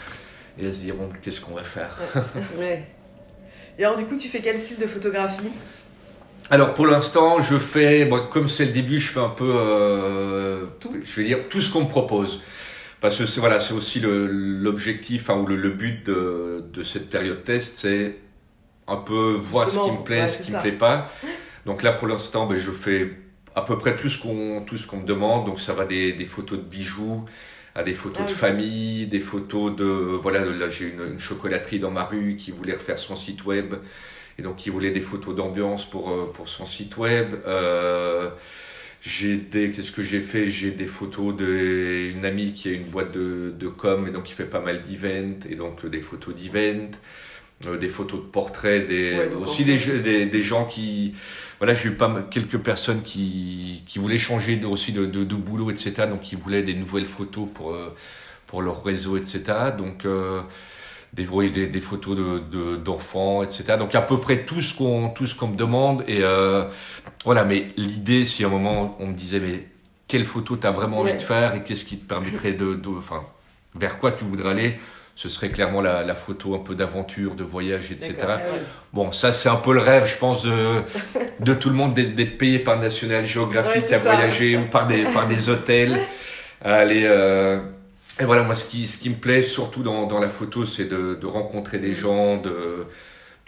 et 0.59 0.67
à 0.67 0.73
se 0.73 0.81
dire 0.81 0.95
bon, 0.95 1.09
qu'est-ce 1.23 1.41
qu'on 1.41 1.55
va 1.55 1.65
faire. 1.65 1.97
Ouais. 2.59 2.85
Et 3.79 3.85
alors, 3.85 3.97
du 3.97 4.07
coup, 4.07 4.17
tu 4.17 4.29
fais 4.29 4.41
quel 4.41 4.59
style 4.59 4.79
de 4.81 4.87
photographie? 4.87 5.51
Alors 6.51 6.75
pour 6.75 6.87
l'instant, 6.87 7.41
je 7.41 7.59
fais, 7.59 8.07
bon, 8.07 8.27
comme 8.31 8.49
c'est 8.49 8.65
le 8.67 8.73
début, 8.73 8.99
je 8.99 9.09
fais 9.13 9.21
un 9.21 9.29
peu, 9.29 9.53
euh, 9.57 10.65
Tout. 10.81 10.93
je 11.05 11.21
vais 11.21 11.27
dire 11.27 11.49
tout 11.49 11.61
ce 11.61 11.71
qu'on 11.71 11.83
me 11.85 11.89
propose. 11.89 12.43
Parce 13.01 13.17
que 13.17 13.27
c'est 13.27 13.39
voilà, 13.39 13.61
c'est 13.61 13.75
aussi 13.75 14.01
l'objectif, 14.03 15.23
enfin, 15.29 15.39
ou 15.39 15.47
le, 15.47 15.57
le 15.57 15.69
but 15.71 16.05
de, 16.07 16.65
de 16.73 16.83
cette 16.83 17.09
période 17.11 17.45
test, 17.45 17.77
c'est 17.77 18.17
un 18.89 18.97
peu 18.97 19.35
voir 19.35 19.69
ce 19.71 19.79
qui 19.79 19.91
me 19.93 20.03
plaît, 20.03 20.23
ouais, 20.23 20.27
ce 20.29 20.43
qui 20.43 20.51
ça. 20.51 20.57
me 20.57 20.63
plaît 20.63 20.73
pas. 20.73 21.09
Donc 21.67 21.83
là, 21.83 21.93
pour 21.93 22.09
l'instant, 22.09 22.47
ben, 22.47 22.57
je 22.59 22.73
fais 22.73 23.13
à 23.55 23.63
peu 23.63 23.77
près 23.79 23.95
tout 23.95 24.09
ce 24.09 24.19
qu'on 24.21 24.65
tout 24.67 24.77
ce 24.77 24.87
qu'on 24.87 24.97
me 24.99 25.07
demande. 25.07 25.45
Donc 25.47 25.61
ça 25.61 25.75
va 25.75 25.85
des, 25.85 26.13
des 26.15 26.25
photos 26.25 26.59
de 26.59 26.65
bijoux 26.65 27.25
à 27.75 27.83
des 27.83 27.95
photos 27.95 28.25
Ah 28.25 28.27
de 28.27 28.33
oui. 28.33 28.35
famille, 28.35 29.07
des 29.07 29.21
photos 29.21 29.75
de 29.77 29.85
voilà, 29.85 30.45
là 30.45 30.69
j'ai 30.71 30.89
une, 30.89 31.13
une 31.15 31.19
chocolaterie 31.21 31.79
dans 31.79 31.91
ma 31.91 32.05
rue 32.05 32.37
qui 32.37 32.51
voulait 32.51 32.75
refaire 32.75 32.99
son 32.99 33.17
site 33.17 33.45
web 33.45 33.75
et 34.39 34.43
donc 34.43 34.57
qui 34.57 34.71
voulait 34.71 34.91
des 34.93 35.01
photos 35.03 35.35
d'ambiance 35.37 35.89
pour 35.89 36.11
euh, 36.11 36.31
pour 36.33 36.49
son 36.49 36.67
site 36.67 36.97
web. 36.97 37.35
Euh, 37.47 38.31
j'ai 39.01 39.37
des 39.37 39.71
qu'est-ce 39.71 39.93
que 39.93 40.03
j'ai 40.03 40.21
fait? 40.21 40.49
J'ai 40.49 40.73
des 40.73 40.87
photos 40.87 41.37
d'une 41.37 42.25
amie 42.25 42.53
qui 42.53 42.69
a 42.69 42.73
une 42.73 42.85
boîte 42.85 43.13
de, 43.13 43.55
de 43.57 43.69
com 43.69 44.07
et 44.09 44.11
donc 44.11 44.25
qui 44.25 44.33
fait 44.33 44.45
pas 44.47 44.61
mal 44.61 44.83
d'events 44.83 45.39
et 45.49 45.55
donc 45.57 45.85
euh, 45.85 45.89
des 45.89 46.01
photos 46.01 46.35
d'events. 46.35 46.91
Euh, 47.67 47.77
des 47.77 47.89
photos 47.89 48.21
de 48.21 48.27
portraits, 48.27 48.87
des, 48.87 49.17
Ouais, 49.17 49.33
aussi 49.35 49.65
des, 49.65 49.79
des, 50.01 50.27
des 50.27 50.43
gens 50.43 50.65
qui, 50.65 51.15
voilà, 51.59 51.75
j'ai 51.75 51.89
eu 51.91 51.97
pas 51.97 52.23
quelques 52.31 52.59
personnes 52.59 53.03
qui, 53.03 53.83
qui 53.87 53.99
voulaient 53.99 54.19
changer 54.19 54.57
de- 54.57 54.67
aussi 54.67 54.93
de, 54.93 55.07
de, 55.07 55.25
de 55.25 55.35
boulot, 55.35 55.71
etc. 55.71 56.07
Donc, 56.09 56.23
qui 56.23 56.37
voulaient 56.37 56.63
des 56.63 56.75
nouvelles 56.75 57.07
photos 57.07 57.49
pour, 57.55 57.73
euh, 57.75 57.95
pour 58.47 58.63
leur 58.63 58.85
réseau, 58.85 59.17
etc. 59.17 59.73
Donc, 59.77 60.05
euh, 60.05 60.43
des, 61.13 61.27
des, 61.51 61.67
des 61.69 61.81
photos 61.81 62.17
de, 62.17 62.39
de, 62.39 62.77
d'enfants, 62.77 63.43
etc. 63.43 63.77
Donc, 63.79 63.95
à 63.95 64.03
peu 64.03 64.19
près 64.21 64.45
tout 64.45 64.61
ce 64.63 64.75
qu'on, 64.75 65.11
tout 65.11 65.27
ce 65.27 65.35
qu'on 65.35 65.49
me 65.49 65.57
demande. 65.57 66.05
Et 66.07 66.21
euh, 66.23 66.67
voilà, 67.25 67.45
mais 67.45 67.69
l'idée, 67.77 68.25
si 68.25 68.45
à 68.45 68.49
un 68.49 68.51
moment 68.51 68.97
on 69.01 69.09
me 69.09 69.15
disait, 69.15 69.41
mais 69.41 69.67
quelle 70.07 70.25
photo 70.25 70.57
tu 70.57 70.67
as 70.67 70.71
vraiment 70.71 71.01
Ouais. 71.01 71.13
envie 71.13 71.15
de 71.15 71.23
faire 71.23 71.55
et 71.55 71.63
qu'est-ce 71.65 71.85
qui 71.85 71.99
te 71.99 72.07
permettrait 72.07 72.53
de, 72.55 72.75
de, 72.75 72.89
enfin, 72.89 73.25
vers 73.75 73.99
quoi 73.99 74.13
tu 74.13 74.25
voudrais 74.25 74.51
aller, 74.51 74.79
ce 75.19 75.29
serait 75.29 75.49
clairement 75.49 75.81
la, 75.81 76.05
la 76.05 76.15
photo 76.15 76.55
un 76.55 76.61
peu 76.61 76.77
d'aventure, 76.77 77.35
de 77.35 77.43
voyage, 77.43 77.91
etc. 77.91 78.15
Ah. 78.29 78.39
Bon, 78.93 79.11
ça, 79.11 79.33
c'est 79.33 79.49
un 79.49 79.57
peu 79.57 79.75
le 79.75 79.81
rêve, 79.81 80.05
je 80.07 80.17
pense, 80.17 80.45
de, 80.45 80.81
de 81.41 81.55
tout 81.55 81.71
le 81.71 81.75
monde 81.75 81.93
d'être, 81.93 82.39
payé 82.39 82.61
par 82.61 82.79
National 82.79 83.27
Geographic 83.27 83.83
Ouais, 83.83 83.95
à 83.95 83.99
ça. 84.01 84.13
voyager 84.15 84.57
ou 84.57 84.67
par 84.69 84.87
des, 84.87 85.03
par 85.03 85.27
des 85.27 85.49
hôtels. 85.49 85.99
À 86.65 86.77
aller, 86.77 87.03
euh, 87.05 87.59
Et 88.21 88.25
voilà, 88.25 88.45
moi, 88.45 88.55
ce 88.55 88.65
qui, 88.65 88.87
ce 88.87 88.97
qui 88.97 89.11
me 89.11 89.17
plaît 89.17 89.43
surtout 89.43 89.83
dans, 89.83 90.07
dans 90.07 90.21
la 90.21 90.29
photo, 90.29 90.67
c'est 90.67 90.85
de, 90.85 91.19
de 91.21 91.27
rencontrer 91.27 91.81
des 91.81 91.95
gens, 91.95 92.37
de, 92.37 92.87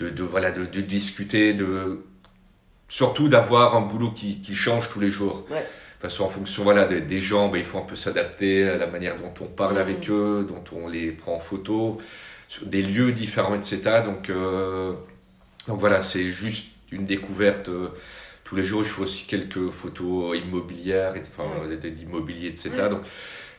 de, 0.00 0.10
de, 0.10 0.22
voilà, 0.24 0.50
de, 0.50 0.64
de 0.64 0.80
discuter, 0.80 1.54
de, 1.54 2.02
surtout 2.88 3.28
d'avoir 3.28 3.76
un 3.76 3.82
boulot 3.82 4.10
qui, 4.10 4.40
qui 4.40 4.56
change 4.56 4.88
tous 4.90 4.98
les 4.98 5.10
jours. 5.10 5.46
Ouais. 5.52 5.64
Parce 6.00 6.18
qu'en 6.18 6.28
fonction 6.28 6.64
voilà, 6.64 6.86
des, 6.86 7.00
des 7.02 7.18
gens, 7.18 7.48
ben, 7.48 7.58
il 7.58 7.64
faut 7.64 7.78
un 7.78 7.82
peu 7.82 7.96
s'adapter 7.96 8.68
à 8.68 8.76
la 8.76 8.86
manière 8.86 9.18
dont 9.18 9.34
on 9.40 9.46
parle 9.48 9.78
Mhm. 9.78 9.78
avec 9.78 10.10
eux, 10.10 10.46
dont 10.48 10.64
on 10.72 10.88
les 10.88 11.12
prend 11.12 11.36
en 11.36 11.40
photo, 11.40 11.98
sur 12.48 12.66
des 12.66 12.82
lieux 12.82 13.12
différents, 13.12 13.54
etc. 13.54 14.02
Donc, 14.02 14.30
euh, 14.30 14.92
donc 15.68 15.80
voilà, 15.80 16.02
c'est 16.02 16.24
juste 16.30 16.68
une 16.92 17.06
découverte. 17.06 17.68
euh, 17.68 17.88
tous 18.44 18.56
les 18.56 18.62
jours, 18.64 18.82
je 18.84 18.90
fais 18.92 19.02
aussi 19.02 19.24
quelques 19.26 19.70
photos 19.70 20.36
immobilières, 20.38 21.14
enfin, 21.38 21.44
d'immobilier, 21.90 22.48
etc. 22.48 22.88
Donc, 22.90 23.02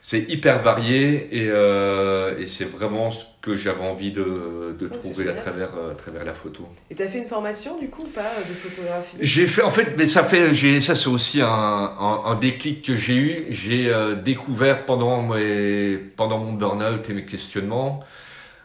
c'est 0.04 0.28
hyper 0.30 0.64
varié 0.64 1.30
et, 1.32 1.48
euh, 1.50 2.36
et 2.40 2.48
c'est 2.48 2.66
vraiment 2.66 3.12
ce 3.12 3.26
que 3.40 3.56
j'avais 3.56 3.84
envie 3.84 4.12
de, 4.12 4.76
de 4.80 4.90
Oh, 4.92 4.98
trouver 4.98 5.30
à 5.30 5.34
travers, 5.34 5.70
euh, 5.78 5.92
à 5.92 5.96
travers 5.96 6.26
la 6.26 6.34
photo. 6.34 6.68
Et 6.90 6.96
t'as 6.96 7.08
fait 7.08 7.20
une 7.20 7.28
formation, 7.28 7.78
du 7.78 7.88
coup, 7.88 8.02
ou 8.02 8.08
pas, 8.08 8.32
de 8.50 8.54
photographie? 8.54 9.18
J'ai 9.20 9.46
fait, 9.46 9.62
en 9.62 9.70
fait, 9.70 9.94
mais 9.98 10.08
ça 10.08 10.24
fait, 10.24 10.54
j'ai, 10.56 10.82
ça 10.82 10.96
c'est 10.96 11.08
aussi 11.08 11.40
un, 11.42 11.48
un, 11.48 12.24
un 12.26 12.36
déclic 12.36 12.84
que 12.84 12.96
j'ai 12.96 13.16
eu. 13.16 13.46
J'ai 13.52 13.94
euh, 13.94 14.16
découvert 14.16 14.86
pendant 14.86 15.22
mes, 15.22 15.98
pendant 15.98 16.40
mon 16.40 16.54
burn-out 16.54 17.08
et 17.10 17.14
mes 17.14 17.26
questionnements, 17.26 18.04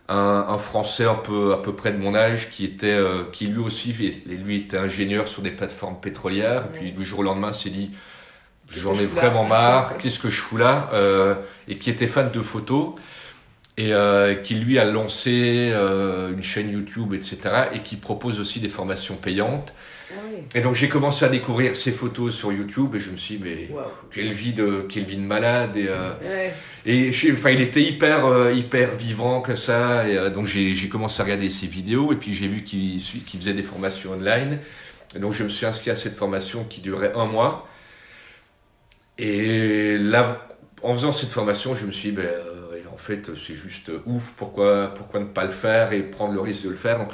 un, 0.08 0.46
un 0.48 0.58
Français 0.58 1.04
un 1.04 1.14
peu, 1.16 1.52
à 1.52 1.58
peu 1.58 1.74
près 1.74 1.92
de 1.92 1.98
mon 1.98 2.14
âge 2.14 2.48
qui 2.48 2.64
était, 2.64 2.86
euh, 2.86 3.24
qui 3.30 3.46
lui 3.46 3.60
aussi, 3.60 3.92
lui 3.92 4.56
était 4.56 4.78
ingénieur 4.78 5.28
sur 5.28 5.42
des 5.42 5.50
plateformes 5.50 6.00
pétrolières. 6.00 6.64
Et 6.72 6.78
puis, 6.78 6.92
du 6.92 7.04
jour 7.04 7.18
au 7.20 7.24
lendemain, 7.24 7.52
s'est 7.52 7.70
dit, 7.70 7.90
j'en 8.70 8.94
ai 8.94 9.06
vraiment 9.06 9.44
marre, 9.44 9.96
qu'est-ce 9.96 10.18
que 10.18 10.28
je 10.30 10.40
fous 10.40 10.56
là? 10.56 10.90
Euh, 10.92 11.34
et 11.68 11.78
qui 11.78 11.90
était 11.90 12.06
fan 12.06 12.30
de 12.30 12.40
photos. 12.40 12.94
Et 13.78 13.92
euh, 13.92 14.34
qui 14.34 14.54
lui 14.54 14.78
a 14.78 14.86
lancé 14.86 15.70
euh, 15.70 16.32
une 16.32 16.42
chaîne 16.42 16.70
YouTube, 16.70 17.12
etc. 17.12 17.38
Et 17.74 17.80
qui 17.80 17.96
propose 17.96 18.40
aussi 18.40 18.58
des 18.58 18.70
formations 18.70 19.16
payantes. 19.16 19.74
Ah 20.10 20.14
oui. 20.32 20.38
Et 20.54 20.62
donc 20.62 20.74
j'ai 20.76 20.88
commencé 20.88 21.26
à 21.26 21.28
découvrir 21.28 21.76
ces 21.76 21.92
photos 21.92 22.34
sur 22.34 22.52
YouTube 22.52 22.94
et 22.94 22.98
je 22.98 23.10
me 23.10 23.18
suis 23.18 23.36
dit, 23.36 23.44
mais 23.44 23.68
Waouh. 23.70 23.84
quelle 24.10 24.32
vie 24.32 24.54
de, 24.54 24.86
quelle 24.88 25.04
vie 25.04 25.18
de 25.18 25.22
malade. 25.26 25.76
Et, 25.76 25.88
euh, 25.90 26.12
Ouais. 26.22 26.54
et 26.86 27.10
enfin, 27.34 27.50
il 27.50 27.60
était 27.60 27.82
hyper, 27.82 28.50
hyper 28.50 28.92
vivant 28.92 29.42
que 29.42 29.54
ça. 29.54 30.08
Et, 30.08 30.30
donc 30.30 30.46
j'ai 30.46 30.88
commencé 30.88 31.20
à 31.20 31.24
regarder 31.24 31.50
ses 31.50 31.66
vidéos 31.66 32.12
et 32.12 32.16
puis 32.16 32.32
j'ai 32.32 32.48
vu 32.48 32.62
qu'il 32.64 32.98
qu'il 32.98 33.38
faisait 33.38 33.52
des 33.52 33.62
formations 33.62 34.12
online. 34.12 34.58
Et 35.14 35.18
donc 35.18 35.34
je 35.34 35.44
me 35.44 35.50
suis 35.50 35.66
inscrit 35.66 35.90
à 35.90 35.96
cette 35.96 36.16
formation 36.16 36.64
qui 36.64 36.80
durait 36.80 37.12
un 37.14 37.26
mois. 37.26 37.68
Et 39.18 39.98
là, 39.98 40.46
en 40.82 40.92
faisant 40.92 41.12
cette 41.12 41.30
formation, 41.30 41.74
je 41.74 41.86
me 41.86 41.92
suis 41.92 42.10
dit, 42.10 42.16
ben, 42.16 42.26
euh, 42.26 42.82
en 42.92 42.98
fait, 42.98 43.30
c'est 43.36 43.54
juste 43.54 43.90
ouf, 44.06 44.32
pourquoi, 44.36 44.92
pourquoi 44.94 45.20
ne 45.20 45.26
pas 45.26 45.44
le 45.44 45.50
faire 45.50 45.92
et 45.92 46.02
prendre 46.02 46.34
le 46.34 46.40
risque 46.40 46.64
de 46.64 46.70
le 46.70 46.76
faire? 46.76 47.06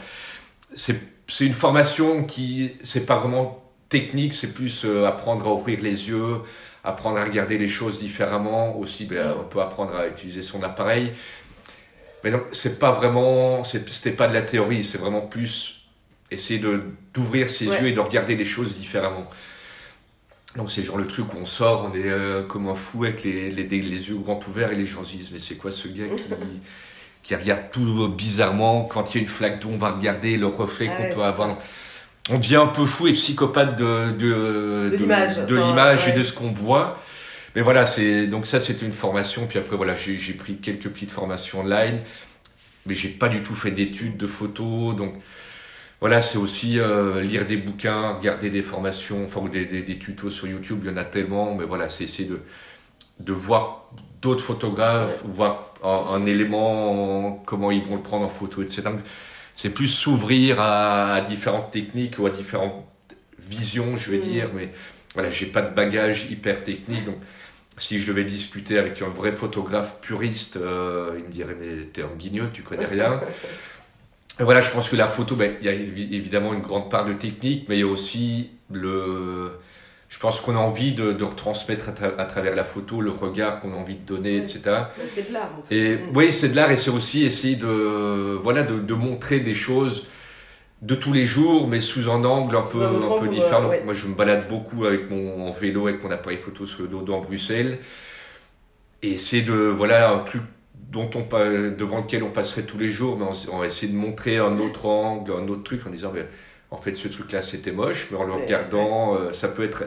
C'est 0.74 1.00
une 1.40 1.52
formation 1.52 2.24
qui, 2.24 2.72
c'est 2.82 3.06
pas 3.06 3.16
vraiment 3.16 3.62
technique, 3.88 4.34
c'est 4.34 4.52
plus 4.52 4.84
euh, 4.84 5.06
apprendre 5.06 5.46
à 5.46 5.52
ouvrir 5.52 5.80
les 5.80 6.08
yeux, 6.08 6.40
apprendre 6.82 7.18
à 7.18 7.24
regarder 7.24 7.58
les 7.58 7.68
choses 7.68 7.98
différemment. 7.98 8.76
Aussi, 8.78 9.04
ben, 9.04 9.34
on 9.38 9.44
peut 9.44 9.60
apprendre 9.60 9.94
à 9.94 10.08
utiliser 10.08 10.42
son 10.42 10.62
appareil. 10.62 11.12
Mais 12.24 12.30
donc, 12.30 12.42
c'est 12.52 12.78
pas 12.78 12.92
vraiment, 12.92 13.64
c'était 13.64 14.12
pas 14.12 14.28
de 14.28 14.34
la 14.34 14.42
théorie, 14.42 14.84
c'est 14.84 14.98
vraiment 14.98 15.22
plus 15.22 15.82
essayer 16.30 16.60
d'ouvrir 17.12 17.48
ses 17.48 17.66
yeux 17.66 17.88
et 17.88 17.92
de 17.92 18.00
regarder 18.00 18.36
les 18.36 18.44
choses 18.44 18.78
différemment. 18.78 19.28
Donc 20.56 20.70
c'est 20.70 20.82
genre 20.82 20.98
le 20.98 21.06
truc 21.06 21.32
où 21.32 21.38
on 21.38 21.44
sort, 21.44 21.90
on 21.90 21.96
est 21.96 22.10
euh, 22.10 22.42
comme 22.42 22.68
un 22.68 22.74
fou 22.74 23.04
avec 23.04 23.24
les, 23.24 23.50
les, 23.50 23.64
les, 23.64 23.80
yeux 23.80 24.16
grands 24.16 24.40
ouverts 24.48 24.70
et 24.70 24.74
les 24.74 24.86
gens 24.86 25.02
se 25.02 25.12
disent 25.12 25.30
mais 25.32 25.38
c'est 25.38 25.54
quoi 25.54 25.72
ce 25.72 25.88
gars 25.88 26.08
qui, 26.14 26.24
qui 27.22 27.34
regarde 27.34 27.70
tout 27.70 28.08
bizarrement 28.08 28.84
quand 28.84 29.14
il 29.14 29.18
y 29.18 29.20
a 29.20 29.22
une 29.22 29.28
flaque 29.28 29.60
d'eau 29.60 29.70
on 29.72 29.78
va 29.78 29.92
regarder 29.92 30.36
le 30.36 30.46
reflet 30.46 30.88
qu'on 30.88 31.14
peut 31.14 31.22
avoir. 31.22 31.56
On 32.30 32.38
devient 32.38 32.56
un 32.56 32.66
peu 32.66 32.86
fou 32.86 33.08
et 33.08 33.12
psychopathe 33.12 33.76
de, 33.76 34.12
de, 34.12 34.96
de, 34.96 35.56
l'image 35.56 36.06
et 36.06 36.12
de 36.12 36.22
ce 36.22 36.32
qu'on 36.32 36.52
voit. 36.52 36.98
Mais 37.56 37.62
voilà, 37.62 37.86
c'est 37.86 38.26
donc 38.26 38.46
ça 38.46 38.60
c'était 38.60 38.86
une 38.86 38.92
formation. 38.92 39.46
Puis 39.46 39.58
après 39.58 39.76
voilà, 39.76 39.94
j'ai 39.94 40.34
pris 40.34 40.56
quelques 40.56 40.88
petites 40.88 41.10
formations 41.10 41.60
online, 41.60 42.00
mais 42.86 42.94
j'ai 42.94 43.08
pas 43.08 43.28
du 43.28 43.42
tout 43.42 43.54
fait 43.54 43.70
d'études 43.70 44.16
de 44.16 44.26
photos. 44.26 44.94
Donc 44.94 45.14
voilà, 46.02 46.20
c'est 46.20 46.36
aussi 46.36 46.80
euh, 46.80 47.20
lire 47.20 47.46
des 47.46 47.56
bouquins, 47.56 48.14
regarder 48.14 48.50
des 48.50 48.62
formations, 48.62 49.24
enfin, 49.24 49.40
ou 49.40 49.48
des, 49.48 49.64
des, 49.64 49.98
tutos 50.00 50.30
sur 50.30 50.48
YouTube, 50.48 50.80
il 50.82 50.90
y 50.90 50.92
en 50.92 50.96
a 50.96 51.04
tellement, 51.04 51.54
mais 51.54 51.64
voilà, 51.64 51.88
c'est 51.88 52.02
essayer 52.02 52.28
de, 52.28 52.40
de 53.20 53.32
voir 53.32 53.88
d'autres 54.20 54.42
photographes, 54.42 55.22
voir 55.24 55.72
un, 55.84 56.26
élément, 56.26 57.40
comment 57.46 57.70
ils 57.70 57.84
vont 57.84 57.94
le 57.94 58.02
prendre 58.02 58.26
en 58.26 58.30
photo, 58.30 58.62
etc. 58.62 58.82
C'est 59.54 59.70
plus 59.70 59.86
s'ouvrir 59.86 60.60
à, 60.60 61.20
différentes 61.20 61.70
techniques 61.70 62.18
ou 62.18 62.26
à 62.26 62.30
différentes 62.30 62.84
visions, 63.38 63.96
je 63.96 64.10
vais 64.10 64.18
mm. 64.18 64.28
dire, 64.28 64.48
mais 64.52 64.72
voilà, 65.14 65.30
j'ai 65.30 65.46
pas 65.46 65.62
de 65.62 65.72
bagage 65.72 66.26
hyper 66.28 66.64
technique, 66.64 67.04
donc 67.04 67.18
si 67.78 68.00
je 68.00 68.08
devais 68.08 68.24
discuter 68.24 68.76
avec 68.76 69.00
un 69.02 69.08
vrai 69.08 69.30
photographe 69.30 70.00
puriste, 70.00 70.56
euh, 70.56 71.14
il 71.16 71.22
me 71.26 71.30
dirait 71.30 71.56
mais 71.60 71.84
t'es 71.84 72.02
un 72.02 72.16
guignol, 72.16 72.50
tu 72.52 72.62
connais 72.62 72.86
rien. 72.86 73.20
voilà, 74.38 74.60
je 74.60 74.70
pense 74.70 74.88
que 74.88 74.96
la 74.96 75.08
photo, 75.08 75.36
ben, 75.36 75.52
il 75.60 75.66
y 75.66 75.68
a 75.68 75.72
évidemment 75.72 76.54
une 76.54 76.62
grande 76.62 76.90
part 76.90 77.04
de 77.04 77.12
technique, 77.12 77.66
mais 77.68 77.76
il 77.76 77.80
y 77.80 77.84
a 77.84 77.86
aussi 77.86 78.50
le. 78.70 79.52
Je 80.08 80.18
pense 80.18 80.40
qu'on 80.40 80.56
a 80.56 80.58
envie 80.58 80.92
de, 80.92 81.12
de 81.12 81.24
retransmettre 81.24 81.88
à, 82.18 82.24
travers 82.26 82.54
la 82.54 82.64
photo 82.64 83.00
le 83.00 83.10
regard 83.10 83.60
qu'on 83.60 83.72
a 83.72 83.76
envie 83.76 83.94
de 83.94 84.04
donner, 84.04 84.36
etc. 84.36 84.60
C'est 85.14 85.28
de 85.28 85.32
l'art. 85.32 85.50
En 85.58 85.62
fait. 85.66 85.74
Et 85.74 85.96
mm. 85.96 86.00
oui, 86.14 86.32
c'est 86.32 86.50
de 86.50 86.56
l'art, 86.56 86.70
et 86.70 86.76
c'est 86.76 86.90
aussi 86.90 87.24
essayer 87.24 87.56
de 87.56 88.38
voilà 88.42 88.62
de, 88.62 88.78
de, 88.78 88.94
montrer 88.94 89.40
des 89.40 89.54
choses 89.54 90.06
de 90.82 90.94
tous 90.94 91.12
les 91.12 91.24
jours, 91.24 91.66
mais 91.66 91.80
sous 91.80 92.10
un 92.10 92.24
angle 92.24 92.56
un 92.56 92.62
peu 92.62 92.84
un, 92.84 93.20
peu 93.20 93.28
différent. 93.28 93.70
Moi, 93.84 93.94
je 93.94 94.06
me 94.06 94.14
balade 94.14 94.48
beaucoup 94.48 94.84
avec 94.84 95.10
mon 95.10 95.50
vélo, 95.52 95.86
avec 95.86 96.02
mon 96.02 96.10
appareil 96.10 96.38
photo 96.38 96.66
sur 96.66 96.82
le 96.82 96.88
dos 96.88 97.02
dans 97.02 97.20
Bruxelles, 97.20 97.78
et 99.02 99.16
c'est 99.16 99.42
de 99.42 99.54
voilà 99.54 100.10
un 100.10 100.18
truc 100.18 100.42
dont 100.92 101.10
on, 101.14 101.26
devant 101.70 101.98
lequel 101.98 102.22
on 102.22 102.30
passerait 102.30 102.62
tous 102.62 102.78
les 102.78 102.90
jours, 102.90 103.16
mais 103.16 103.24
on, 103.50 103.58
va 103.58 103.66
essayer 103.66 103.90
de 103.90 103.96
montrer 103.96 104.36
un 104.36 104.58
autre 104.58 104.86
angle, 104.86 105.32
un 105.32 105.48
autre 105.48 105.62
truc 105.62 105.86
en 105.86 105.90
disant, 105.90 106.12
mais, 106.14 106.26
en 106.70 106.76
fait, 106.76 106.94
ce 106.94 107.08
truc-là, 107.08 107.40
c'était 107.40 107.72
moche, 107.72 108.08
mais 108.10 108.18
en 108.18 108.24
le 108.24 108.34
regardant, 108.34 109.16
euh, 109.16 109.32
ça 109.32 109.48
peut 109.48 109.64
être 109.64 109.84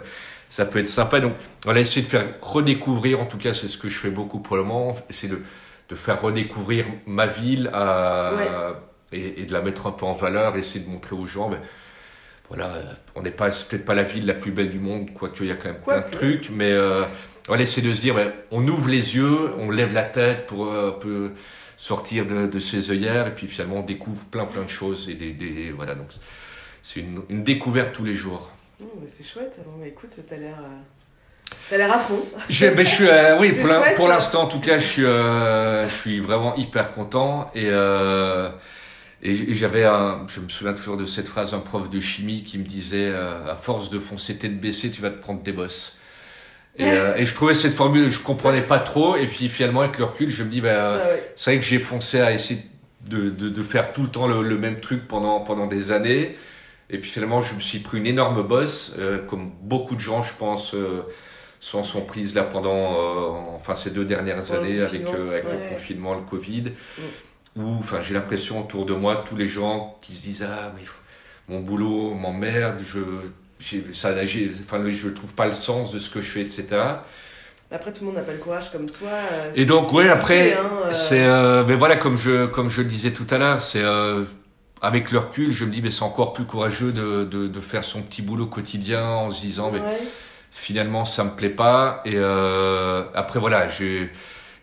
ça 0.49 0.65
peut 0.65 0.79
être 0.79 0.87
sympa. 0.87 1.19
Donc, 1.19 1.33
on 1.65 1.73
va 1.73 1.79
essayer 1.79 2.01
de 2.01 2.07
faire 2.09 2.25
redécouvrir, 2.41 3.19
en 3.19 3.25
tout 3.25 3.37
cas, 3.37 3.53
c'est 3.53 3.67
ce 3.67 3.77
que 3.77 3.89
je 3.89 3.97
fais 3.97 4.09
beaucoup 4.09 4.39
pour 4.39 4.55
le 4.55 4.63
moment, 4.63 4.95
c'est 5.09 5.27
de, 5.27 5.41
de 5.89 5.95
faire 5.95 6.21
redécouvrir 6.21 6.85
ma 7.05 7.27
ville 7.27 7.69
à, 7.73 8.73
et, 9.11 9.45
de 9.45 9.53
la 9.53 9.61
mettre 9.61 9.87
un 9.87 9.91
peu 9.91 10.05
en 10.05 10.13
valeur, 10.13 10.55
essayer 10.57 10.83
de 10.83 10.89
montrer 10.89 11.15
aux 11.15 11.25
gens, 11.25 11.49
mais, 11.49 11.59
voilà, 12.49 12.71
on 13.15 13.21
n'est 13.21 13.31
pas, 13.31 13.49
peut-être 13.49 13.85
pas 13.85 13.95
la 13.95 14.03
ville 14.03 14.25
la 14.25 14.35
plus 14.35 14.51
belle 14.51 14.69
du 14.69 14.79
monde, 14.79 15.11
quoique 15.13 15.43
il 15.43 15.47
y 15.47 15.51
a 15.51 15.55
quand 15.55 15.69
même 15.69 15.81
plein 15.81 16.01
de 16.01 16.11
trucs, 16.11 16.49
mais 16.51 16.71
euh, 16.71 17.03
voilà, 17.47 17.65
c'est 17.65 17.81
de 17.81 17.93
se 17.93 18.01
dire, 18.01 18.15
on 18.51 18.67
ouvre 18.67 18.89
les 18.89 19.15
yeux, 19.15 19.51
on 19.57 19.69
lève 19.69 19.93
la 19.93 20.03
tête 20.03 20.47
pour 20.47 20.67
euh, 20.67 20.89
un 20.89 20.99
peu 20.99 21.31
sortir 21.77 22.25
de, 22.25 22.59
ses 22.59 22.89
œillères, 22.89 23.27
et 23.27 23.35
puis 23.35 23.47
finalement 23.47 23.77
on 23.77 23.83
découvre 23.83 24.23
plein 24.25 24.45
plein 24.45 24.63
de 24.63 24.69
choses. 24.69 25.09
Et 25.09 25.13
des, 25.13 25.71
voilà, 25.75 25.93
donc 25.93 26.07
c'est 26.81 27.01
une, 27.01 27.43
découverte 27.43 27.93
tous 27.93 28.03
les 28.03 28.13
jours. 28.13 28.49
Mmh, 28.79 28.85
c'est 29.07 29.23
chouette, 29.23 29.59
bah, 29.79 29.87
écoute, 29.87 30.09
t'as 30.27 30.37
l'air... 30.37 30.57
Euh, 30.59 31.51
t'as 31.69 31.77
l'air 31.77 31.93
à 31.93 31.99
fond. 31.99 32.25
Je, 32.49 32.65
ben, 32.67 32.83
je 32.83 32.89
suis, 32.89 33.07
euh, 33.07 33.37
oui, 33.39 33.53
pour 33.95 34.07
l'instant, 34.07 34.43
en 34.43 34.47
tout 34.47 34.59
cas, 34.59 34.79
je 34.79 34.87
suis, 34.87 35.01
je 35.03 35.95
suis 35.95 36.19
vraiment 36.21 36.55
hyper 36.55 36.93
content. 36.93 37.51
Et, 37.53 37.67
et 39.21 39.53
j'avais 39.53 39.85
un, 39.85 40.25
je 40.27 40.39
me 40.39 40.49
souviens 40.49 40.73
toujours 40.73 40.97
de 40.97 41.05
cette 41.05 41.27
phrase, 41.27 41.53
un 41.53 41.59
prof 41.59 41.91
de 41.91 41.99
chimie 41.99 42.43
qui 42.43 42.57
me 42.57 42.63
disait, 42.63 43.13
à 43.13 43.55
force 43.55 43.91
de 43.91 43.99
foncer 43.99 44.37
tête 44.37 44.59
baissée, 44.59 44.89
tu 44.89 45.01
vas 45.01 45.11
te 45.11 45.21
prendre 45.21 45.43
des 45.43 45.53
bosses. 45.53 45.99
Et, 46.77 46.83
euh, 46.83 47.15
et, 47.15 47.25
je 47.25 47.33
trouvais 47.33 47.53
cette 47.53 47.73
formule, 47.73 48.09
je 48.09 48.19
comprenais 48.19 48.61
pas 48.61 48.79
trop. 48.79 49.15
Et 49.15 49.27
puis 49.27 49.47
finalement, 49.49 49.81
avec 49.81 49.97
le 49.97 50.05
recul, 50.05 50.29
je 50.29 50.43
me 50.43 50.49
dis, 50.49 50.61
bah, 50.61 51.01
ah 51.03 51.07
c'est 51.35 51.51
vrai 51.51 51.59
que 51.59 51.65
j'ai 51.65 51.79
foncé 51.79 52.19
à 52.19 52.31
essayer 52.31 52.61
de, 53.07 53.29
de, 53.29 53.49
de, 53.49 53.63
faire 53.63 53.93
tout 53.93 54.01
le 54.01 54.09
temps 54.09 54.27
le, 54.27 54.57
même 54.57 54.79
truc 54.79 55.07
pendant, 55.07 55.39
pendant 55.39 55.67
des 55.67 55.91
années. 55.91 56.35
Et 56.89 56.97
puis 56.97 57.09
finalement, 57.09 57.41
je 57.41 57.55
me 57.55 57.61
suis 57.61 57.79
pris 57.79 57.97
une 57.97 58.07
énorme 58.07 58.43
bosse, 58.43 58.95
euh, 58.99 59.23
comme 59.25 59.51
beaucoup 59.61 59.95
de 59.95 60.01
gens, 60.01 60.21
je 60.21 60.33
pense, 60.33 60.75
euh, 60.75 61.03
s'en 61.59 61.83
sont 61.83 62.01
prises 62.01 62.35
là 62.35 62.43
pendant 62.43 63.55
enfin, 63.55 63.73
ces 63.73 63.89
deux 63.89 64.05
dernières 64.05 64.51
années 64.51 64.81
avec, 64.81 65.03
avec 65.05 65.45
le 65.45 65.69
confinement, 65.69 66.13
le 66.13 66.21
Covid. 66.21 66.71
Mm. 66.97 67.01
Où 67.61 67.77
enfin, 67.79 68.01
j'ai 68.03 68.13
l'impression 68.13 68.59
autour 68.59 68.85
de 68.85 68.93
moi, 68.93 69.23
tous 69.27 69.37
les 69.37 69.47
gens 69.47 69.97
qui 70.01 70.13
se 70.13 70.23
disent, 70.23 70.45
ah, 70.47 70.73
mais 70.75 70.83
mon 71.47 71.61
boulot 71.61 72.13
m'emmerde, 72.13 72.81
je 72.81 72.99
ça, 73.59 74.11
enfin, 74.63 74.83
je 74.89 75.07
ne 75.07 75.13
trouve 75.13 75.33
pas 75.33 75.47
le 75.47 75.53
sens 75.53 75.93
de 75.93 75.99
ce 75.99 76.09
que 76.09 76.21
je 76.21 76.29
fais, 76.29 76.41
etc. 76.41 76.65
Après, 77.71 77.91
tout 77.91 78.01
le 78.01 78.07
monde 78.07 78.15
n'a 78.15 78.21
pas 78.21 78.31
le 78.31 78.37
courage 78.37 78.71
comme 78.71 78.85
toi. 78.85 79.09
Euh, 79.09 79.51
Et 79.55 79.65
donc, 79.65 79.91
oui, 79.91 80.07
après, 80.07 80.53
hein, 80.53 80.69
euh. 80.85 80.91
c'est. 80.91 81.25
Euh, 81.25 81.63
mais 81.67 81.75
voilà, 81.75 81.95
comme 81.95 82.15
je, 82.15 82.45
comme 82.45 82.69
je 82.69 82.81
le 82.81 82.87
disais 82.87 83.11
tout 83.11 83.25
à 83.29 83.37
l'heure, 83.37 83.61
c'est. 83.61 83.83
avec 84.81 85.11
le 85.11 85.19
recul, 85.19 85.51
je 85.51 85.65
me 85.65 85.71
dis, 85.71 85.81
mais 85.81 85.89
c'est 85.89 86.03
encore 86.03 86.33
plus 86.33 86.45
courageux 86.45 86.91
de, 86.91 87.23
de, 87.23 87.47
de, 87.47 87.61
faire 87.61 87.83
son 87.83 88.01
petit 88.01 88.21
boulot 88.21 88.45
quotidien 88.45 89.03
en 89.03 89.31
se 89.31 89.41
disant, 89.41 89.71
mais 89.71 89.81
finalement, 90.51 91.05
ça 91.05 91.23
me 91.23 91.31
plaît 91.31 91.49
pas. 91.49 92.01
Et 92.05 92.17
après, 92.17 93.39
voilà, 93.39 93.67
j'ai. 93.67 94.11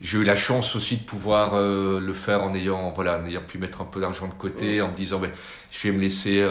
J'ai 0.05 0.18
eu 0.18 0.24
la 0.24 0.35
chance 0.35 0.74
aussi 0.74 0.96
de 0.96 1.05
pouvoir 1.05 1.55
le 1.55 2.12
faire 2.12 2.42
en 2.42 2.52
ayant, 2.57 2.90
voilà, 2.90 3.20
en 3.20 3.26
ayant 3.28 3.40
pu 3.40 3.59
mettre 3.59 3.83
un 3.83 3.85
peu 3.85 4.00
d'argent 4.00 4.26
de 4.26 4.35
côté, 4.35 4.83
en 4.83 4.90
me 4.90 4.96
disant, 4.96 5.20
mais 5.20 5.31
je 5.70 5.87
vais 5.87 5.94
me 5.94 6.00
laisser 6.00 6.44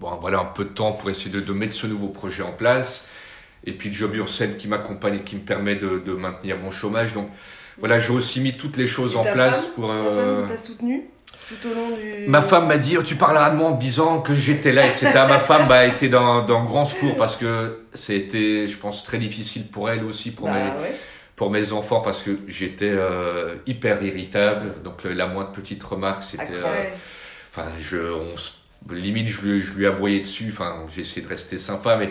bon, 0.00 0.16
voilà, 0.20 0.40
un 0.40 0.44
peu 0.44 0.64
de 0.64 0.70
temps 0.70 0.92
pour 0.92 1.10
essayer 1.10 1.30
de, 1.30 1.40
de, 1.40 1.52
mettre 1.52 1.74
ce 1.74 1.86
nouveau 1.86 2.08
projet 2.08 2.42
en 2.42 2.52
place. 2.52 3.08
Et 3.64 3.72
puis 3.72 3.92
Job 3.92 4.14
Ursel 4.14 4.56
qui 4.56 4.68
m'accompagne 4.68 5.16
et 5.16 5.22
qui 5.22 5.36
me 5.36 5.40
permet 5.40 5.74
de, 5.74 5.98
de, 5.98 6.12
maintenir 6.12 6.58
mon 6.58 6.70
chômage. 6.70 7.12
Donc 7.12 7.28
voilà, 7.78 7.98
j'ai 7.98 8.12
aussi 8.12 8.40
mis 8.40 8.56
toutes 8.56 8.76
les 8.76 8.86
choses 8.86 9.16
en 9.16 9.24
place 9.24 9.66
pour. 9.66 9.90
Euh... 9.90 10.46
Ta 10.46 10.58
soutenu 10.58 11.10
tout 11.48 11.68
au 11.68 11.74
long 11.74 11.96
du... 11.96 12.28
Ma 12.28 12.42
femme 12.42 12.66
m'a 12.66 12.76
dit, 12.76 12.96
oh, 12.98 13.02
tu 13.02 13.14
parleras 13.14 13.50
de 13.50 13.56
moi 13.56 13.70
en 13.70 13.76
disant 13.76 14.20
que 14.20 14.34
j'étais 14.34 14.72
là, 14.72 14.86
etc. 14.86 15.12
Ma 15.28 15.38
femme 15.38 15.70
a 15.70 15.86
été 15.86 16.08
dans, 16.08 16.44
dans 16.44 16.64
grand 16.64 16.86
secours 16.86 17.16
parce 17.16 17.36
que 17.36 17.84
c'était, 17.94 18.66
je 18.66 18.76
pense, 18.76 19.04
très 19.04 19.18
difficile 19.18 19.68
pour 19.68 19.88
elle 19.88 20.04
aussi, 20.04 20.32
pour, 20.32 20.48
bah, 20.48 20.54
mes, 20.54 20.88
pour 21.36 21.50
mes 21.50 21.72
enfants, 21.72 22.00
parce 22.00 22.22
que 22.22 22.38
j'étais 22.48 22.90
euh, 22.90 23.56
hyper 23.66 24.02
irritable. 24.02 24.82
Donc 24.82 25.04
la 25.04 25.26
moindre 25.26 25.52
petite 25.52 25.82
remarque, 25.82 26.22
c'était... 26.22 26.48
Euh, 26.52 26.88
enfin, 27.50 27.68
je, 27.80 27.98
on 27.98 28.36
se 28.36 28.50
limite 28.90 29.28
je 29.28 29.40
lui, 29.42 29.60
je 29.60 29.72
lui 29.72 29.86
aboyais 29.86 30.20
dessus, 30.20 30.46
enfin 30.50 30.86
j'ai 30.94 31.02
essayé 31.02 31.22
de 31.22 31.28
rester 31.28 31.58
sympa, 31.58 31.96
mais 31.96 32.10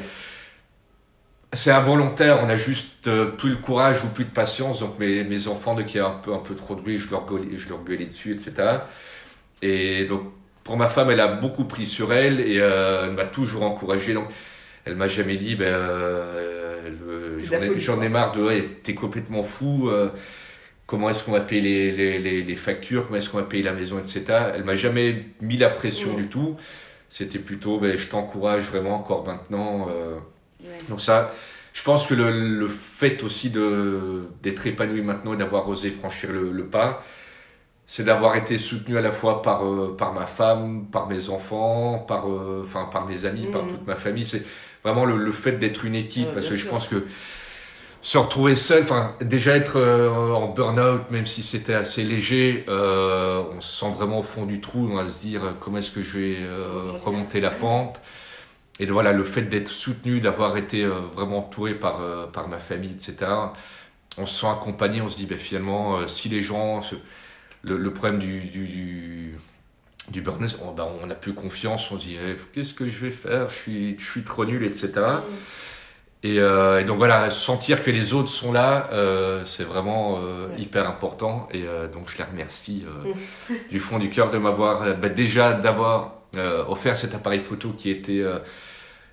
c'est 1.54 1.72
involontaire, 1.72 2.40
on 2.44 2.50
a 2.50 2.56
juste 2.56 3.08
euh, 3.08 3.28
plus 3.28 3.52
le 3.52 3.56
courage 3.58 4.04
ou 4.04 4.08
plus 4.08 4.26
de 4.26 4.30
patience, 4.30 4.82
donc 4.82 5.00
mes, 5.00 5.24
mes 5.24 5.48
enfants, 5.48 5.76
dès 5.76 5.86
qu'il 5.86 5.98
y 5.98 6.04
a 6.04 6.08
un 6.08 6.12
peu, 6.12 6.34
un 6.34 6.40
peu 6.40 6.56
trop 6.56 6.76
de 6.76 6.82
bruit, 6.82 6.98
je 6.98 7.10
leur, 7.10 7.26
gueulais, 7.26 7.58
je 7.58 7.70
leur 7.70 7.84
gueulais 7.84 8.06
dessus, 8.06 8.34
etc. 8.34 8.80
Et 9.62 10.06
donc 10.06 10.24
pour 10.64 10.78
ma 10.78 10.88
femme, 10.88 11.12
elle 11.12 11.20
a 11.20 11.28
beaucoup 11.28 11.66
pris 11.66 11.86
sur 11.86 12.12
elle 12.12 12.40
et 12.42 12.60
euh, 12.60 13.06
elle 13.06 13.14
m'a 13.14 13.26
toujours 13.26 13.64
encouragé, 13.64 14.14
donc 14.14 14.28
elle 14.84 14.96
m'a 14.96 15.08
jamais 15.08 15.38
dit, 15.38 15.56
ben, 15.56 15.66
euh, 15.66 17.38
j'en 17.78 18.02
ai, 18.02 18.10
marre 18.10 18.32
de, 18.34 18.44
ouais, 18.44 18.64
t'es 18.84 18.94
complètement 18.94 19.44
fou 19.44 19.90
comment 20.86 21.10
est-ce 21.10 21.24
qu'on 21.24 21.32
va 21.32 21.42
payer 21.42 21.92
les, 21.92 22.20
les, 22.20 22.42
les, 22.42 22.56
factures, 22.56 23.06
comment 23.06 23.18
est-ce 23.18 23.30
qu'on 23.30 23.38
va 23.38 23.44
payer 23.44 23.64
la 23.64 23.74
maison, 23.74 23.98
etc. 23.98 24.24
Elle 24.56 24.64
m'a 24.64 24.76
jamais 24.76 25.26
mis 25.42 25.58
la 25.58 25.70
pression 25.70 26.14
du 26.14 26.28
tout. 26.28 26.58
C'était 27.10 27.40
plutôt, 27.40 27.80
ben, 27.80 27.98
je 27.98 28.08
t'encourage 28.08 28.66
vraiment 28.66 28.96
encore 28.96 29.26
maintenant. 29.26 29.88
Euh. 29.90 30.18
Donc 30.90 31.02
ça, 31.02 31.34
je 31.74 31.84
pense 31.84 32.06
que 32.06 32.14
le, 32.14 32.32
le 32.32 32.68
fait 32.68 33.24
aussi 33.24 33.50
de 33.50 34.30
d'être 34.42 34.66
épanoui 34.66 35.02
maintenant 35.02 35.34
et 35.34 35.38
d'avoir 35.38 35.68
osé 35.68 35.92
franchir 35.92 36.32
le, 36.32 36.52
le 36.52 36.66
pas, 36.66 37.04
c'est 37.86 38.04
d'avoir 38.04 38.36
été 38.36 38.58
soutenu 38.58 38.98
à 38.98 39.02
la 39.02 39.12
fois 39.12 39.42
par 39.42 39.66
euh, 39.66 39.96
par 39.98 40.14
ma 40.14 40.26
femme, 40.26 40.88
par 40.92 41.08
mes 41.08 41.30
enfants, 41.30 42.00
par 42.00 42.30
euh, 42.30 42.66
par 42.92 43.06
mes 43.08 43.26
amis, 43.26 43.48
par 43.48 43.64
mm. 43.64 43.70
toute 43.70 43.88
ma 43.88 43.96
famille. 43.96 44.26
C'est 44.26 44.44
vraiment 44.84 45.06
le, 45.06 45.18
le 45.18 45.32
fait 45.32 45.54
d'être 45.54 45.86
une 45.86 45.96
équipe, 45.96 46.32
parce 46.34 46.48
que 46.48 46.56
je 46.56 46.68
pense 46.68 46.88
que 46.88 47.06
se 48.06 48.20
retrouver 48.20 48.56
seul, 48.56 48.84
enfin 48.84 49.16
déjà 49.20 49.56
être 49.56 49.78
euh, 49.78 50.12
en 50.12 50.50
burn-out, 50.50 51.10
même 51.10 51.26
si 51.26 51.42
c'était 51.42 51.74
assez 51.74 52.04
léger, 52.04 52.64
euh, 52.70 53.42
on 53.52 53.62
se 53.62 53.80
sent 53.80 53.92
vraiment 53.98 54.20
au 54.20 54.24
fond 54.24 54.46
du 54.46 54.62
trou, 54.62 54.88
on 54.92 54.98
va 54.98 55.08
se 55.08 55.20
dire 55.20 55.44
euh, 55.44 55.52
comment 55.60 55.80
est-ce 55.80 55.90
que 55.90 56.04
je 56.04 56.20
vais 56.20 56.38
remonter 57.04 57.42
la 57.42 57.50
pente. 57.50 58.00
Et 58.80 58.86
voilà, 58.86 59.12
le 59.12 59.24
fait 59.24 59.42
d'être 59.42 59.70
soutenu, 59.70 60.20
d'avoir 60.20 60.56
été 60.56 60.86
vraiment 60.86 61.40
entouré 61.40 61.74
par, 61.74 62.30
par 62.32 62.48
ma 62.48 62.60
famille, 62.60 62.92
etc. 62.92 63.16
On 64.20 64.28
se 64.28 64.42
sent 64.42 64.48
accompagné, 64.48 65.02
on 65.02 65.10
se 65.10 65.18
dit 65.18 65.26
ben, 65.26 65.40
finalement, 65.40 66.08
si 66.08 66.30
les 66.30 66.42
gens, 66.42 66.82
le, 67.64 67.92
problème 67.92 68.20
du, 68.20 68.42
du, 70.12 70.22
burn-out, 70.22 70.58
on, 70.62 70.74
ben, 70.74 71.08
n'a 71.08 71.16
plus 71.16 71.34
confiance, 71.34 71.90
on 71.90 71.98
se 71.98 72.06
dit 72.06 72.18
eh, 72.18 72.36
qu'est-ce 72.54 72.76
que 72.76 72.88
je 72.88 73.00
vais 73.00 73.12
faire, 73.12 73.50
je 73.50 73.56
suis, 73.56 73.98
je 73.98 74.06
suis 74.06 74.24
trop 74.24 74.46
nul, 74.46 74.64
etc. 74.64 74.92
Et, 76.26 76.40
euh, 76.40 76.80
et 76.82 76.86
donc 76.86 76.98
voilà, 76.98 77.30
sentir 77.30 77.84
que 77.84 77.92
les 77.92 78.14
autres 78.14 78.30
sont 78.30 78.52
là, 78.52 78.90
euh, 78.94 79.46
c'est 79.46 79.64
vraiment 79.64 80.18
euh, 80.18 80.48
Ouais. 80.50 80.62
hyper 80.62 80.88
important. 80.90 81.48
Et 81.54 81.64
donc 81.94 82.10
je 82.12 82.18
les 82.18 82.24
remercie 82.24 82.84
euh, 82.88 83.14
du 83.70 83.80
fond 83.80 84.00
du 84.00 84.10
cœur 84.10 84.32
de 84.32 84.40
m'avoir 84.40 84.96
bah, 84.98 85.10
déjà 85.10 85.54
d'avoir 85.54 86.14
offert 86.68 86.98
cet 86.98 87.14
appareil 87.16 87.40
photo 87.40 87.70
qui 87.78 87.90
était, 87.90 88.24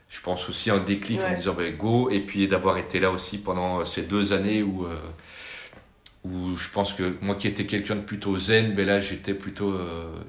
je 0.08 0.20
pense 0.22 0.48
aussi 0.48 0.70
un 0.70 0.78
déclic 0.78 1.20
en 1.20 1.24
Ouais. 1.24 1.30
me 1.32 1.36
disant 1.36 1.54
bah, 1.54 1.70
go, 1.70 2.08
et 2.10 2.20
puis 2.20 2.48
d'avoir 2.48 2.78
été 2.78 2.98
là 2.98 3.10
aussi 3.10 3.36
pendant 3.38 3.84
ces 3.84 4.02
deux 4.02 4.32
années 4.32 4.62
où 4.62 4.86
où 6.24 6.56
je 6.56 6.68
pense 6.70 6.94
que 6.94 7.16
moi 7.20 7.34
qui 7.34 7.48
étais 7.48 7.66
quelqu'un 7.66 7.96
de 7.96 8.00
plutôt 8.02 8.36
zen, 8.38 8.74
ben 8.74 8.86
là 8.86 9.00
j'étais 9.00 9.34
plutôt 9.34 9.74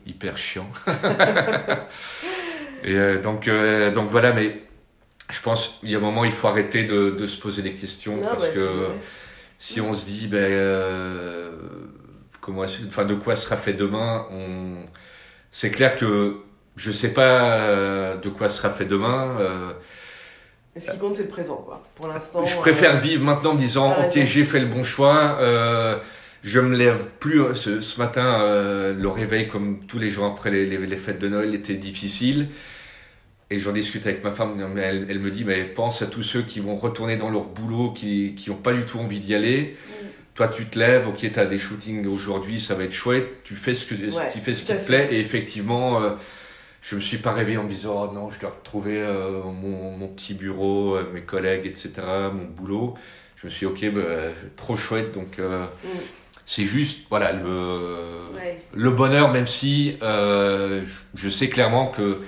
hyper 0.06 0.38
chiant. 0.38 0.68
et 2.84 3.18
donc 3.20 3.50
donc 3.96 4.10
voilà, 4.10 4.34
mais 4.34 4.52
je 5.34 5.42
pense 5.42 5.80
qu'il 5.80 5.90
y 5.90 5.96
a 5.96 5.98
un 5.98 6.02
moment 6.02 6.24
il 6.24 6.32
faut 6.32 6.48
arrêter 6.48 6.84
de, 6.84 7.10
de 7.12 7.26
se 7.26 7.38
poser 7.38 7.62
des 7.62 7.74
questions 7.74 8.18
Non, 8.18 8.28
parce 8.28 8.44
bah, 8.48 8.54
que 8.54 8.88
si 9.58 9.82
on 9.82 9.94
se 9.94 10.06
dit 10.06 10.28
ben 10.28 10.38
euh, 10.52 11.52
comment 12.40 12.64
enfin 12.88 13.06
de 13.06 13.16
quoi 13.16 13.36
sera 13.36 13.58
fait 13.58 13.74
demain 13.74 14.28
on 14.32 14.86
c'est 15.52 15.72
clair 15.72 15.96
que 15.98 16.36
je 16.76 16.92
sais 16.92 17.14
pas 17.14 17.60
euh, 17.60 18.16
de 18.18 18.30
quoi 18.30 18.50
sera 18.50 18.70
fait 18.70 18.86
demain 18.86 19.38
euh, 19.40 19.72
Et 20.76 20.80
ce 20.80 20.92
qui 20.92 20.98
compte, 20.98 21.16
c'est 21.16 21.24
le 21.24 21.30
présent, 21.30 21.58
quoi. 21.58 21.84
Pour 21.96 22.08
l'instant. 22.08 22.44
je 22.46 22.58
préfère 22.58 22.96
euh, 22.96 23.00
vivre 23.00 23.24
maintenant 23.24 23.52
en 23.52 23.54
me 23.54 23.60
disant 23.60 23.96
ok 24.06 24.24
j'ai 24.24 24.46
fait 24.46 24.60
le 24.60 24.66
bon 24.68 24.84
choix 24.84 25.38
euh, 25.40 25.98
je 26.44 26.60
me 26.60 26.76
lève 26.76 27.06
plus 27.20 27.42
euh, 27.42 27.56
ce, 27.56 27.80
ce 27.82 28.00
matin 28.00 28.42
euh, 28.42 28.94
le 28.94 29.08
réveil 29.08 29.48
comme 29.48 29.86
tous 29.88 30.00
les 30.00 30.10
jours 30.10 30.26
après 30.26 30.50
les, 30.52 30.66
les, 30.66 30.78
les 30.78 30.98
fêtes 30.98 31.20
de 31.20 31.28
Noël 31.30 31.54
était 31.56 31.76
difficile 31.76 32.48
et 33.50 33.60
j'en 33.60 33.72
discute 33.72 34.06
avec 34.08 34.24
ma 34.24 34.32
femme 34.32 34.60
elle, 34.78 35.06
elle 35.10 35.20
me 35.20 35.30
dit 35.32 35.44
mais 35.44 35.64
pense 35.64 36.02
à 36.02 36.08
tous 36.08 36.24
ceux 36.24 36.42
qui 36.42 36.60
vont 36.60 36.76
retourner 36.76 37.18
dans 37.18 37.30
leur 37.30 37.46
boulot 37.46 37.92
qui 37.92 38.34
qui 38.36 38.50
ont 38.50 38.56
pas 38.58 38.74
du 38.74 38.84
tout 38.86 39.00
envie 39.00 39.20
d'y 39.20 39.36
aller. 39.36 39.76
Toi 40.36 40.48
tu 40.48 40.66
te 40.66 40.80
lèves 40.80 41.08
ok 41.08 41.18
tu 41.32 41.40
as 41.40 41.46
des 41.46 41.60
shootings 41.60 42.08
aujourd'hui 42.08 42.60
ça 42.60 42.74
va 42.76 42.84
être 42.86 42.92
chouette. 42.94 43.44
Tu 43.44 43.56
fais 43.56 43.74
ce 43.74 43.86
que 43.86 43.94
Ouais, 43.96 44.32
tu 44.34 44.40
fais 44.40 44.54
ce 44.54 44.64
qui 44.64 44.74
te 44.76 44.84
plaît. 44.86 45.10
Et 45.12 45.20
effectivement 45.20 46.02
euh, 46.02 46.12
je 46.82 46.96
me 46.96 47.02
suis 47.02 47.18
pas 47.18 47.32
réveillé 47.34 47.58
en 47.58 47.64
me 47.66 47.70
disant 47.70 48.10
oh 48.10 48.14
non 48.14 48.30
je 48.32 48.40
dois 48.40 48.50
retrouver 48.50 49.00
euh, 49.02 49.44
mon, 49.44 49.92
mon 49.96 50.08
petit 50.08 50.34
bureau 50.34 50.96
euh, 50.96 51.10
mes 51.14 51.22
collègues 51.22 51.66
etc 51.68 51.92
mon 52.34 52.46
boulot. 52.46 52.96
Je 53.36 53.48
me 53.48 53.52
suis 53.52 53.68
dit, 53.68 53.88
ok 53.90 53.94
bah, 53.94 54.02
trop 54.56 54.76
chouette. 54.76 55.12
Donc 55.14 55.38
euh, 55.38 55.66
Mm. 55.84 55.88
c'est 56.46 56.64
juste 56.64 57.02
voilà 57.10 57.34
le 57.34 57.44
Ouais. 58.36 58.60
le 58.74 58.90
bonheur 58.90 59.32
même 59.32 59.48
si 59.48 59.98
euh, 60.02 60.82
je 61.16 61.30
sais 61.30 61.48
clairement 61.50 61.88
que 61.88 62.20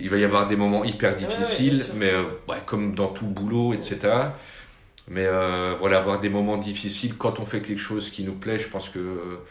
il 0.00 0.10
va 0.10 0.16
y 0.16 0.24
avoir 0.24 0.46
des 0.46 0.56
moments 0.56 0.84
hyper 0.84 1.14
difficiles 1.14 1.84
mais 1.94 2.10
euh, 2.10 2.24
ouais, 2.48 2.56
comme 2.66 2.94
dans 2.94 3.08
tout 3.08 3.26
boulot 3.26 3.74
etc 3.74 3.98
mais 5.08 5.26
euh, 5.26 5.74
voilà 5.78 5.98
avoir 5.98 6.20
des 6.20 6.28
moments 6.28 6.56
difficiles 6.56 7.16
quand 7.16 7.40
on 7.40 7.46
fait 7.46 7.60
quelque 7.60 7.78
chose 7.78 8.10
qui 8.10 8.24
nous 8.24 8.34
plaît 8.34 8.58
je 8.58 8.68
pense 8.68 8.88
que 8.88 8.98
euh, 8.98 9.44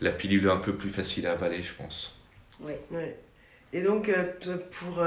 la 0.00 0.10
pilule 0.10 0.46
est 0.46 0.50
un 0.50 0.58
peu 0.58 0.74
plus 0.74 0.90
facile 0.90 1.26
à 1.26 1.32
avaler 1.32 1.62
je 1.62 1.74
pense. 1.74 2.18
Ouais. 2.60 3.18
Et 3.72 3.82
donc, 3.82 4.10
pour, 4.70 5.04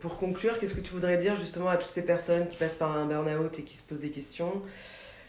pour 0.00 0.18
conclure, 0.18 0.58
qu'est-ce 0.58 0.74
que 0.74 0.80
tu 0.80 0.92
voudrais 0.92 1.18
dire 1.18 1.36
justement 1.36 1.68
à 1.68 1.76
toutes 1.76 1.90
ces 1.90 2.04
personnes 2.04 2.48
qui 2.48 2.56
passent 2.56 2.74
par 2.74 2.96
un 2.96 3.04
burn-out 3.04 3.56
et 3.58 3.62
qui 3.62 3.76
se 3.76 3.86
posent 3.86 4.00
des 4.00 4.10
questions, 4.10 4.62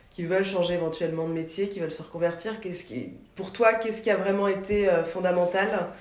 qui 0.10 0.24
veulent 0.24 0.46
changer 0.46 0.74
éventuellement 0.74 1.28
de 1.28 1.34
métier, 1.34 1.70
qui 1.70 1.80
veulent 1.80 1.92
se 1.92 2.02
reconvertir? 2.02 2.60
Qu'est-ce 2.62 2.86
qui, 2.86 3.14
Pour 3.36 3.52
toi, 3.52 3.74
qu'est-ce 3.74 4.02
qui 4.02 4.10
a 4.10 4.16
vraiment 4.16 4.48
été 4.48 4.90
fondamental 5.12 5.92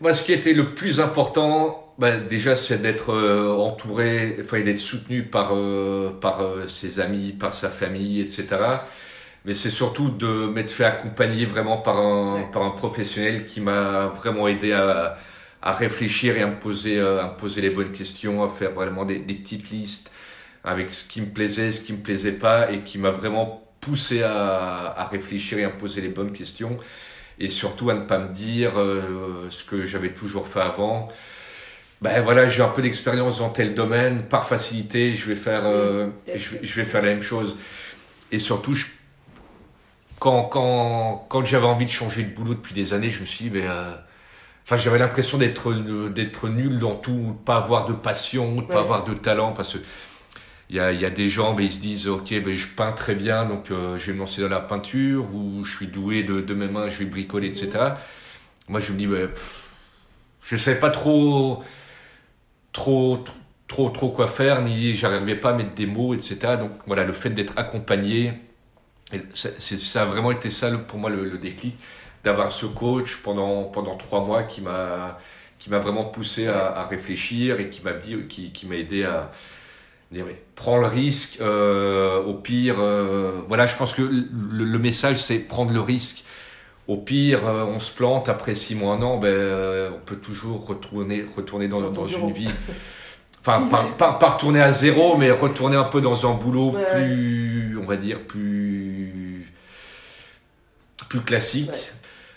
Moi, 0.00 0.14
ce 0.14 0.22
qui 0.24 0.32
était 0.32 0.52
le 0.52 0.74
plus 0.74 1.00
important, 1.00 1.94
bah, 1.98 2.16
déjà, 2.16 2.56
c'est 2.56 2.78
d'être 2.82 3.10
euh, 3.14 3.50
entouré, 3.56 4.36
enfin, 4.40 4.60
d'être 4.62 4.78
soutenu 4.80 5.24
par, 5.24 5.50
euh, 5.54 6.10
par 6.20 6.40
euh, 6.42 6.66
ses 6.68 7.00
amis, 7.00 7.32
par 7.32 7.54
sa 7.54 7.70
famille, 7.70 8.20
etc. 8.20 8.86
Mais 9.44 9.54
c'est 9.54 9.70
surtout 9.70 10.10
de 10.10 10.46
m'être 10.46 10.70
fait 10.70 10.84
accompagner 10.84 11.46
vraiment 11.46 11.78
par 11.78 11.98
un, 11.98 12.44
Ouais. 12.44 12.48
par 12.52 12.62
un 12.62 12.70
professionnel 12.70 13.46
qui 13.46 13.60
m'a 13.60 14.06
vraiment 14.08 14.46
aidé 14.48 14.72
à, 14.72 15.18
à 15.62 15.72
réfléchir 15.72 16.36
et 16.36 16.42
à 16.42 16.46
me, 16.46 16.58
poser, 16.60 17.00
à 17.00 17.32
me 17.32 17.36
poser 17.36 17.60
les 17.60 17.70
bonnes 17.70 17.90
questions, 17.92 18.42
à 18.44 18.48
faire 18.48 18.72
vraiment 18.72 19.04
des, 19.04 19.18
des 19.18 19.34
petites 19.34 19.70
listes 19.70 20.10
avec 20.64 20.90
ce 20.90 21.04
qui 21.08 21.20
me 21.22 21.26
plaisait, 21.32 21.70
ce 21.72 21.80
qui 21.82 21.92
me 21.92 21.98
plaisait 22.02 22.32
pas, 22.32 22.70
et 22.72 22.82
qui 22.84 22.98
m'a 22.98 23.10
vraiment 23.10 23.68
poussé 23.80 24.22
à, 24.22 24.92
à 24.96 25.06
réfléchir 25.08 25.58
et 25.58 25.64
à 25.64 25.70
me 25.70 25.78
poser 25.78 26.00
les 26.00 26.08
bonnes 26.08 26.32
questions 26.32 26.78
et 27.38 27.48
surtout 27.48 27.90
à 27.90 27.94
ne 27.94 28.02
pas 28.04 28.18
me 28.18 28.28
dire 28.32 28.72
euh, 28.78 29.46
ce 29.50 29.64
que 29.64 29.84
j'avais 29.84 30.12
toujours 30.12 30.46
fait 30.48 30.60
avant. 30.60 31.08
Ben 32.02 32.20
voilà, 32.22 32.48
j'ai 32.48 32.62
un 32.62 32.68
peu 32.68 32.82
d'expérience 32.82 33.38
dans 33.38 33.50
tel 33.50 33.74
domaine, 33.74 34.22
par 34.22 34.46
facilité, 34.48 35.12
je 35.14 35.26
vais 35.28 35.36
faire, 35.36 35.62
euh, 35.66 36.08
je, 36.34 36.50
vais- 36.50 36.60
je 36.64 36.74
vais 36.74 36.84
faire 36.84 37.02
la 37.02 37.10
même 37.10 37.22
chose. 37.22 37.56
Et 38.32 38.38
surtout, 38.40 38.74
je- 38.74 38.86
quand, 40.18 40.44
quand, 40.44 41.26
quand 41.28 41.44
j'avais 41.44 41.66
envie 41.66 41.84
de 41.86 41.90
changer 41.90 42.22
de 42.24 42.34
boulot 42.34 42.54
depuis 42.54 42.74
des 42.74 42.92
années, 42.92 43.10
je 43.10 43.20
me 43.20 43.26
suis 43.26 43.46
dit, 43.46 43.50
mais, 43.50 43.66
euh, 43.66 43.90
enfin, 44.64 44.76
j'avais 44.76 44.98
l'impression 44.98 45.38
d'être, 45.38 45.72
d'être 46.10 46.48
nul 46.48 46.78
dans 46.78 46.94
tout, 46.96 47.12
de 47.38 47.44
pas 47.44 47.56
avoir 47.56 47.86
de 47.86 47.92
passion, 47.92 48.56
de 48.56 48.60
Ouais. 48.62 48.66
pas 48.66 48.80
avoir 48.80 49.04
de 49.04 49.14
talent, 49.14 49.52
parce 49.52 49.74
que 49.74 49.78
il 50.72 50.78
y 50.78 51.04
a, 51.04 51.10
des 51.10 51.28
gens, 51.28 51.54
mais 51.54 51.66
ils 51.66 51.72
se 51.72 51.80
disent, 51.80 52.08
ok, 52.08 52.30
ben, 52.42 52.54
je 52.54 52.66
peins 52.66 52.92
très 52.92 53.14
bien, 53.14 53.44
donc 53.44 53.70
euh, 53.70 53.98
je 53.98 54.06
vais 54.06 54.14
me 54.14 54.20
lancer 54.20 54.40
dans 54.40 54.48
la 54.48 54.60
peinture, 54.60 55.26
ou 55.34 55.64
je 55.64 55.76
suis 55.76 55.86
doué 55.86 56.22
de, 56.22 56.40
de 56.40 56.54
mes 56.54 56.66
mains, 56.66 56.88
je 56.88 56.98
vais 57.00 57.04
bricoler, 57.04 57.48
etc. 57.48 57.70
Moi, 58.68 58.80
je 58.80 58.92
me 58.92 58.98
dis, 58.98 59.06
ben, 59.06 59.28
je 60.42 60.56
savais 60.56 60.80
pas 60.80 60.88
trop, 60.88 61.62
trop, 62.72 63.22
trop, 63.68 63.90
trop 63.90 64.10
quoi 64.12 64.26
faire, 64.26 64.62
ni 64.62 64.94
j'arrivais 64.94 65.36
pas 65.36 65.50
à 65.50 65.52
mettre 65.52 65.74
des 65.74 65.84
mots, 65.84 66.14
etc. 66.14 66.56
Donc 66.58 66.70
voilà, 66.86 67.04
le 67.04 67.12
fait 67.12 67.30
d'être 67.30 67.52
accompagné, 67.58 68.32
ça 69.34 70.02
a 70.02 70.04
vraiment 70.06 70.30
été 70.30 70.48
ça 70.48 70.70
pour 70.70 70.98
moi 70.98 71.10
le, 71.10 71.36
déclic, 71.36 71.76
d'avoir 72.24 72.50
ce 72.50 72.64
coach 72.64 73.18
pendant, 73.18 73.64
pendant 73.64 73.96
trois 73.96 74.24
mois 74.24 74.42
qui 74.44 74.62
m'a 74.62 75.18
qui 75.58 75.70
m'a 75.70 75.78
vraiment 75.78 76.06
poussé 76.06 76.48
à, 76.48 76.72
à 76.72 76.86
réfléchir 76.88 77.60
et 77.60 77.70
qui 77.70 77.82
m'a 77.82 77.92
qui, 77.92 78.50
qui 78.52 78.66
m'a 78.66 78.74
aidé 78.74 79.04
à 79.04 79.30
prends 80.54 80.78
le 80.78 80.86
risque 80.86 81.40
euh, 81.40 82.22
au 82.22 82.34
pire 82.34 82.76
euh, 82.78 83.40
voilà 83.48 83.66
je 83.66 83.76
pense 83.76 83.92
que 83.92 84.02
le, 84.02 84.64
le 84.64 84.78
message 84.78 85.16
c'est 85.16 85.38
prendre 85.38 85.72
le 85.72 85.80
risque. 85.80 86.24
Au 86.88 86.96
pire 86.96 87.46
euh, 87.46 87.64
on 87.64 87.78
se 87.78 87.90
plante 87.90 88.28
après 88.28 88.54
six 88.54 88.74
mois 88.74 88.94
un 88.94 89.02
an 89.02 89.18
ben 89.18 89.92
on 89.94 90.00
peut 90.04 90.16
toujours 90.16 90.66
retourner 90.66 91.24
retourner 91.36 91.68
dans, 91.68 92.06
une 92.06 92.32
vie. 92.32 92.50
Enfin 93.40 93.62
pas, 93.62 93.84
pas, 93.96 94.12
pas 94.14 94.30
retourner 94.30 94.60
à 94.60 94.72
zéro 94.72 95.16
mais 95.16 95.30
retourner 95.30 95.76
un 95.76 95.84
peu 95.84 96.00
dans 96.00 96.30
un 96.30 96.34
boulot 96.34 96.72
Ouais, 96.72 96.84
plus 96.92 97.78
on 97.80 97.86
va 97.86 97.96
dire 97.96 98.20
plus 98.20 99.52
plus 101.08 101.20
classique. 101.20 101.70
Ouais. 101.70 101.92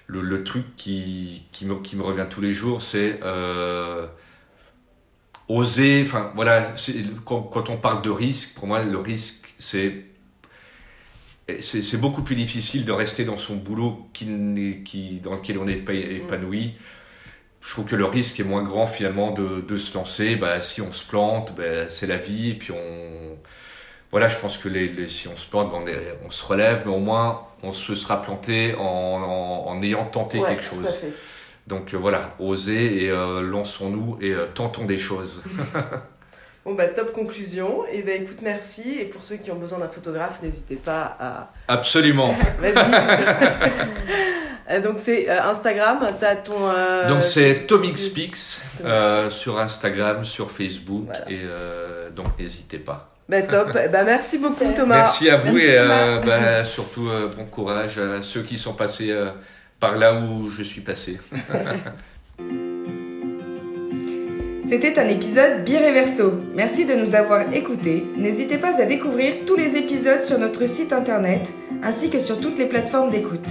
le, 0.08 0.22
le 0.22 0.44
truc 0.44 0.76
qui, 0.76 1.44
qui, 1.52 1.66
me, 1.66 1.76
qui 1.76 1.96
me 1.96 2.04
revient 2.04 2.26
tous 2.30 2.42
les 2.42 2.52
jours, 2.52 2.82
c'est 2.82 3.20
oser. 5.50 6.04
Enfin, 6.06 6.32
voilà, 6.36 6.74
quand, 7.26 7.42
quand 7.44 7.70
on 7.70 7.78
parle 7.78 8.02
de 8.02 8.10
risque, 8.10 8.56
pour 8.56 8.68
moi, 8.68 8.84
le 8.84 8.98
risque, 8.98 9.54
c'est. 9.60 10.06
C'est 11.60 11.98
beaucoup 11.98 12.24
plus 12.24 12.36
difficile 12.36 12.86
de 12.86 12.92
rester 12.92 13.24
dans 13.24 13.38
son 13.38 13.56
boulot 13.56 14.08
qui, 14.14 14.28
qui, 14.84 15.20
dans 15.20 15.36
lequel 15.36 15.60
on 15.60 15.66
n'est 15.66 15.76
pas 15.76 15.94
épanoui. 15.94 16.74
Je 17.62 17.72
trouve 17.72 17.86
que 17.86 17.96
le 17.96 18.06
risque 18.06 18.40
est 18.40 18.44
moins 18.46 18.64
grand 18.64 18.88
finalement 18.88 19.32
de, 19.32 19.62
de 19.62 19.78
se 19.78 19.96
lancer. 19.98 20.36
Bah, 20.38 20.62
si 20.62 20.82
on 20.82 20.92
se 20.92 21.06
plante, 21.06 21.54
bah, 21.58 21.90
c'est 21.90 22.08
la 22.08 22.18
vie. 22.18 22.52
Et 22.52 22.56
puis 22.56 22.74
on. 22.74 23.38
Voilà, 24.12 24.28
je 24.30 24.38
pense 24.40 24.58
que 24.58 24.70
les, 24.70 24.88
les- 24.90 25.10
si 25.10 25.28
on 25.28 25.38
se 25.38 25.46
plante, 25.48 25.72
bah, 25.72 25.80
on, 25.84 25.88
est- 25.88 26.20
on 26.26 26.30
se 26.32 26.46
relève, 26.46 26.84
mais 26.88 26.94
au 26.94 27.00
moins 27.00 27.44
on 27.64 27.72
se 27.74 27.96
sera 27.96 28.22
planté 28.22 28.76
en, 28.76 28.84
en, 28.84 29.68
en 29.68 29.82
ayant 29.84 30.06
tenté 30.06 30.40
Ouais, 30.40 30.50
quelque 30.50 30.64
tout 30.64 30.76
chose. 30.76 30.86
à 30.86 30.92
fait. 30.94 31.14
Donc 31.68 31.94
euh, 31.94 31.98
voilà, 31.98 32.30
osez 32.40 33.04
et 33.06 33.10
euh, 33.12 33.42
lançons-nous 33.42 34.18
et 34.22 34.32
euh, 34.32 34.46
tentons 34.54 34.86
des 34.86 34.98
choses. 34.98 35.44
Bon, 36.66 36.74
bah, 36.74 36.88
top 36.88 37.14
conclusion. 37.14 37.84
Et 37.92 38.02
ben 38.02 38.24
écoute, 38.24 38.40
merci. 38.42 38.98
Et 39.00 39.06
pour 39.06 39.24
ceux 39.24 39.36
qui 39.36 39.52
ont 39.52 39.56
besoin 39.56 39.78
d'un 39.78 39.88
photographe, 39.88 40.42
n'hésitez 40.42 40.78
pas 40.78 41.16
à. 41.20 41.52
Absolument. 41.68 42.34
Vas-y. 42.60 42.74
Donc, 44.82 44.96
c'est 45.00 45.30
euh, 45.30 45.44
Instagram. 45.44 46.00
T'as 46.20 46.38
ton. 46.38 46.56
euh, 46.68 47.08
donc 47.08 47.22
c'est 47.22 47.68
Tomix 47.68 47.94
tu- 47.94 48.02
Speaks 48.10 48.58
euh, 48.84 49.30
sur 49.30 49.60
Instagram, 49.60 50.26
sur 50.26 50.50
Facebook 50.50 51.06
Voilà. 51.06 51.30
et 51.30 51.42
euh, 51.44 52.10
donc 52.10 52.30
n'hésitez 52.40 52.80
pas. 52.80 53.10
Bah, 53.30 53.44
top. 53.44 53.72
bah, 53.92 54.04
merci 54.04 54.40
beaucoup 54.40 54.66
Thomas. 54.76 54.96
Merci 54.98 55.30
à 55.30 55.38
vous 55.38 55.56
et 55.56 55.78
bah, 56.26 56.64
surtout 56.64 57.08
bon 57.38 57.46
courage 57.46 58.00
à 58.00 58.24
ceux 58.24 58.42
qui 58.42 58.58
sont 58.58 58.74
passés 58.74 59.16
là 59.94 60.14
où 60.14 60.50
je 60.50 60.64
suis 60.64 60.82
passé. 60.82 61.20
C'était 64.68 64.98
un 64.98 65.08
épisode 65.08 65.64
Bireverso. 65.64 66.42
Merci 66.56 66.86
de 66.86 66.96
nous 66.96 67.14
avoir 67.14 67.54
écoutés. 67.54 68.04
N'hésitez 68.18 68.58
pas 68.58 68.82
à 68.82 68.86
découvrir 68.86 69.46
tous 69.46 69.56
les 69.56 69.78
épisodes 69.78 70.24
sur 70.24 70.40
notre 70.40 70.68
site 70.68 70.92
internet 70.92 71.54
ainsi 71.84 72.10
que 72.10 72.20
sur 72.20 72.40
toutes 72.40 72.58
les 72.58 72.66
plateformes 72.66 73.12
d'écoute. 73.12 73.48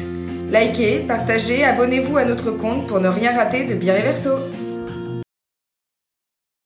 Likez, 0.50 1.04
partagez, 1.06 1.62
abonnez-vous 1.64 2.16
à 2.16 2.24
notre 2.24 2.50
compte 2.50 2.88
pour 2.88 2.98
ne 2.98 3.08
rien 3.08 3.32
rater 3.32 3.64
de 3.64 3.74
Bireverso. 3.74 4.30